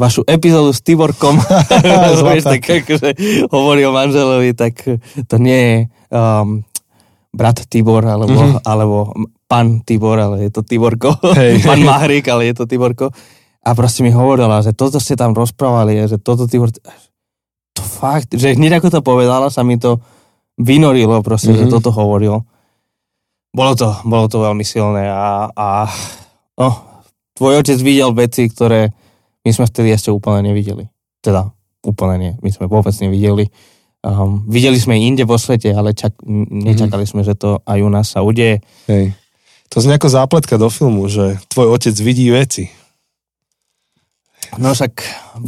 [0.00, 1.36] vašu epizódu s Tiborkom.
[2.24, 3.08] Vieš, tak akože
[3.52, 4.80] hovorí o manželovi, tak
[5.28, 5.74] to nie je
[6.08, 6.64] um,
[7.32, 8.64] brat Tibor, alebo, mm-hmm.
[8.64, 9.12] alebo
[9.48, 11.16] pán Tibor, ale je to Tiborko.
[11.36, 11.60] Hey.
[11.68, 13.12] pán Mahrik, ale je to Tiborko.
[13.62, 16.72] A proste mi hovorila, že toto ste tam rozprávali, že toto Tibor...
[17.72, 20.00] To fakt, že hneď ako to povedala, sa mi to
[20.60, 21.60] vynorilo proste, mm-hmm.
[21.64, 21.72] že mhm.
[21.72, 22.44] toto hovoril
[23.52, 25.86] bolo to, bolo to veľmi silné a, a
[26.56, 26.68] no,
[27.36, 28.88] tvoj otec videl veci, ktoré
[29.44, 30.88] my sme vtedy ešte úplne nevideli.
[31.20, 31.52] Teda
[31.84, 33.52] úplne nie, my sme vôbec nevideli.
[34.02, 37.22] Um, videli sme inde vo svete, ale čak, nečakali mm-hmm.
[37.22, 38.58] sme, že to aj u nás sa udeje.
[38.90, 39.14] Hej.
[39.70, 42.68] To znie ako zápletka do filmu, že tvoj otec vidí veci.
[44.60, 44.92] No však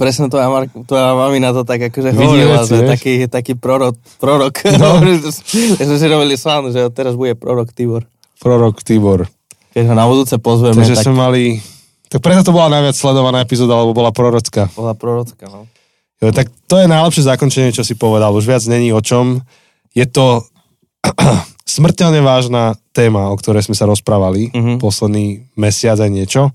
[0.00, 4.64] presne tvoja, Mar- tvoja mamina to tak akože hovorila, že taký, taký prorok, prorok.
[4.80, 5.02] No.
[5.78, 8.08] ja sme si robili sám, že teraz bude prorok Tibor.
[8.40, 9.28] Prorok Tibor.
[9.76, 10.78] Keď ho na budúce pozveme.
[10.78, 11.04] Takže tak...
[11.04, 11.42] sme mali...
[12.08, 14.70] Tak preto to bola najviac sledovaná epizóda, lebo bola prorocká.
[14.72, 15.66] Bola prorocká, no.
[16.22, 18.32] Jo, tak to je najlepšie zakončenie, čo si povedal.
[18.32, 19.42] Už viac není o čom.
[19.92, 20.46] Je to
[21.76, 24.78] smrteľne vážna téma, o ktorej sme sa rozprávali uh-huh.
[24.78, 26.54] posledný mesiac aj niečo.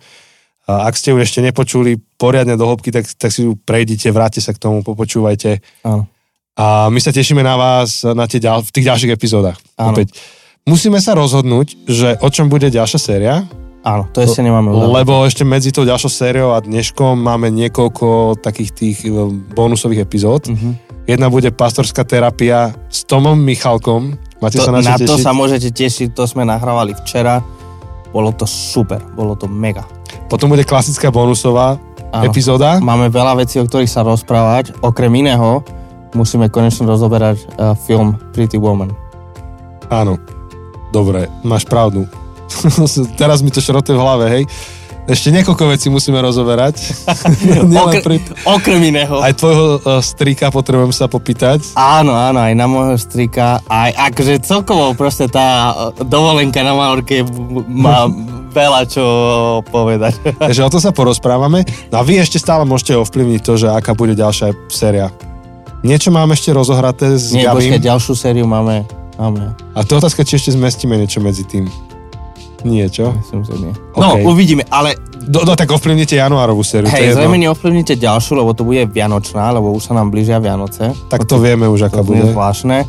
[0.69, 4.37] A ak ste ju ešte nepočuli poriadne do hĺbky, tak, tak si ju prejdite, vráte
[4.37, 5.65] sa k tomu, popočúvajte.
[5.81, 6.05] Áno.
[6.53, 9.57] A my sa tešíme na vás na tie ďal, v tých ďalších epizódach.
[9.81, 9.97] Áno.
[9.97, 10.13] Opäť.
[10.69, 13.49] Musíme sa rozhodnúť, že o čom bude ďalšia séria.
[13.81, 14.69] Áno, to ešte nemáme.
[14.69, 14.93] Udávať.
[15.01, 19.15] Lebo ešte medzi tou ďalšou sériou a dneškom máme niekoľko takých tých e,
[19.55, 20.51] bonusových epizód.
[20.51, 20.75] Uh-huh.
[21.09, 24.19] Jedna bude pastorská terapia s Tomom Michalkom.
[24.43, 27.41] Máte to, sa na, na to sa môžete tešiť, to sme nahrávali včera.
[28.13, 29.87] Bolo to super, bolo to mega.
[30.29, 31.81] Potom bude klasická bonusová
[32.13, 32.29] Áno.
[32.29, 32.77] epizóda.
[32.77, 34.77] Máme veľa vecí, o ktorých sa rozprávať.
[34.85, 35.65] Okrem iného
[36.13, 38.93] musíme konečne rozoberať uh, film Pretty Woman.
[39.89, 40.21] Áno,
[40.93, 42.05] dobre, máš pravdu.
[43.21, 44.43] Teraz mi to šrotuje v hlave, hej.
[45.09, 46.77] Ešte niekoľko vecí musíme rozoberať.
[47.81, 48.17] Okre, pri...
[48.45, 49.17] Okrem iného.
[49.17, 51.73] Aj tvojho uh, strika potrebujem sa popýtať.
[51.73, 53.57] Áno, áno, aj na môjho strika.
[53.65, 55.73] Aj akože celkovo proste tá
[56.05, 57.25] dovolenka na Malorke
[57.65, 58.05] má
[58.49, 59.05] veľa čo
[59.69, 60.17] povedať.
[60.43, 61.63] Takže o to sa porozprávame.
[61.93, 65.13] No a vy ešte stále môžete ovplyvniť to, že aká bude ďalšia séria.
[65.79, 67.71] Niečo máme ešte rozohraté s Nie, Gabim.
[67.71, 68.83] počkaj, ďalšiu sériu máme.
[69.15, 69.55] máme.
[69.71, 71.71] A to je otázka, či ešte zmestíme niečo medzi tým.
[72.67, 73.15] Nie, čo?
[73.15, 73.71] Myslím, že nie.
[73.95, 74.27] No, OK.
[74.27, 76.91] uvidíme, ale Do, no tak ovplyvnite januárovú sériu.
[76.91, 80.91] to hej, zrejme neovplyvnite ďalšiu, lebo to bude Vianočná, lebo už sa nám blížia Vianoce.
[81.07, 82.83] Tak to vieme už, aká To bude zvláštne.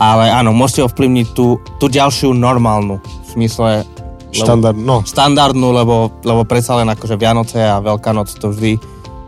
[0.00, 3.04] Ale áno, môžete ovplyvniť tú, tú ďalšiu normálnu.
[3.04, 3.84] V smysle
[4.30, 5.02] Štandard, no.
[5.02, 8.78] štandardnú, lebo, lebo predsa len akože Vianoce a Veľká noc to vždy,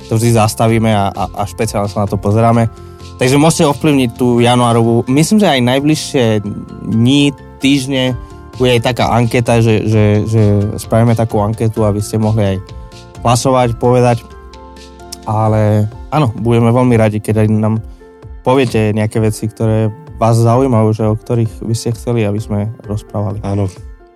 [0.07, 2.70] to vždy zastavíme a, a, a špeciálne sa na to pozeráme.
[3.18, 5.07] Takže môžete ovplyvniť tú januárovú.
[5.07, 6.24] Myslím, že aj najbližšie
[6.90, 8.18] dní, týždne
[8.59, 10.42] bude aj taká anketa, že, že, že
[10.78, 12.57] spravíme takú anketu, aby ste mohli aj
[13.22, 14.18] hlasovať, povedať.
[15.22, 17.78] Ale áno, budeme veľmi radi, keď aj nám
[18.42, 23.38] poviete nejaké veci, ktoré vás zaujímajú, že o ktorých by ste chceli, aby sme rozprávali.
[23.46, 23.70] Áno.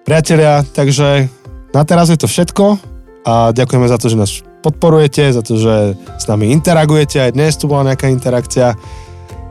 [0.06, 1.26] Priatelia, takže
[1.74, 2.78] na teraz je to všetko
[3.26, 7.18] a ďakujeme za to, že nás podporujete, za to, že s nami interagujete.
[7.18, 8.78] Aj dnes tu bola nejaká interakcia.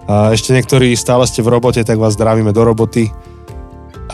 [0.08, 3.12] A ešte niektorí stále ste v robote, tak vás zdravíme do roboty.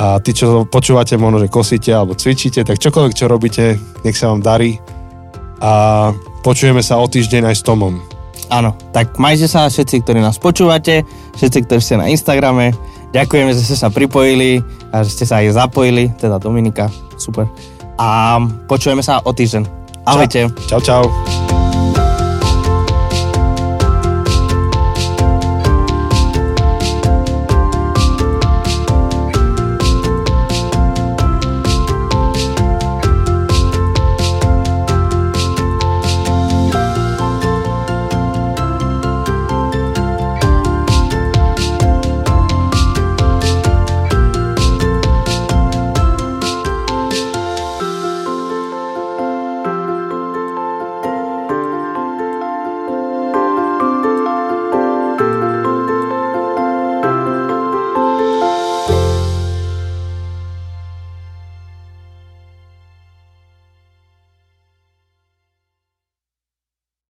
[0.02, 4.34] A tí, čo počúvate, možno, že kosíte alebo cvičíte, tak čokoľvek, čo robíte, nech sa
[4.34, 4.82] vám darí.
[5.62, 6.10] A
[6.42, 8.02] počujeme sa o týždeň aj s Tomom.
[8.50, 11.06] Áno, tak majte sa všetci, ktorí nás počúvate,
[11.38, 12.74] všetci, ktorí ste na Instagrame.
[13.12, 16.88] Ďakujeme, že ste sa pripojili a že ste sa aj zapojili, teda Dominika,
[17.20, 17.48] super.
[18.00, 19.64] A počujeme sa o týždeň.
[20.08, 20.50] Ahojte.
[20.66, 21.41] Čau, čau.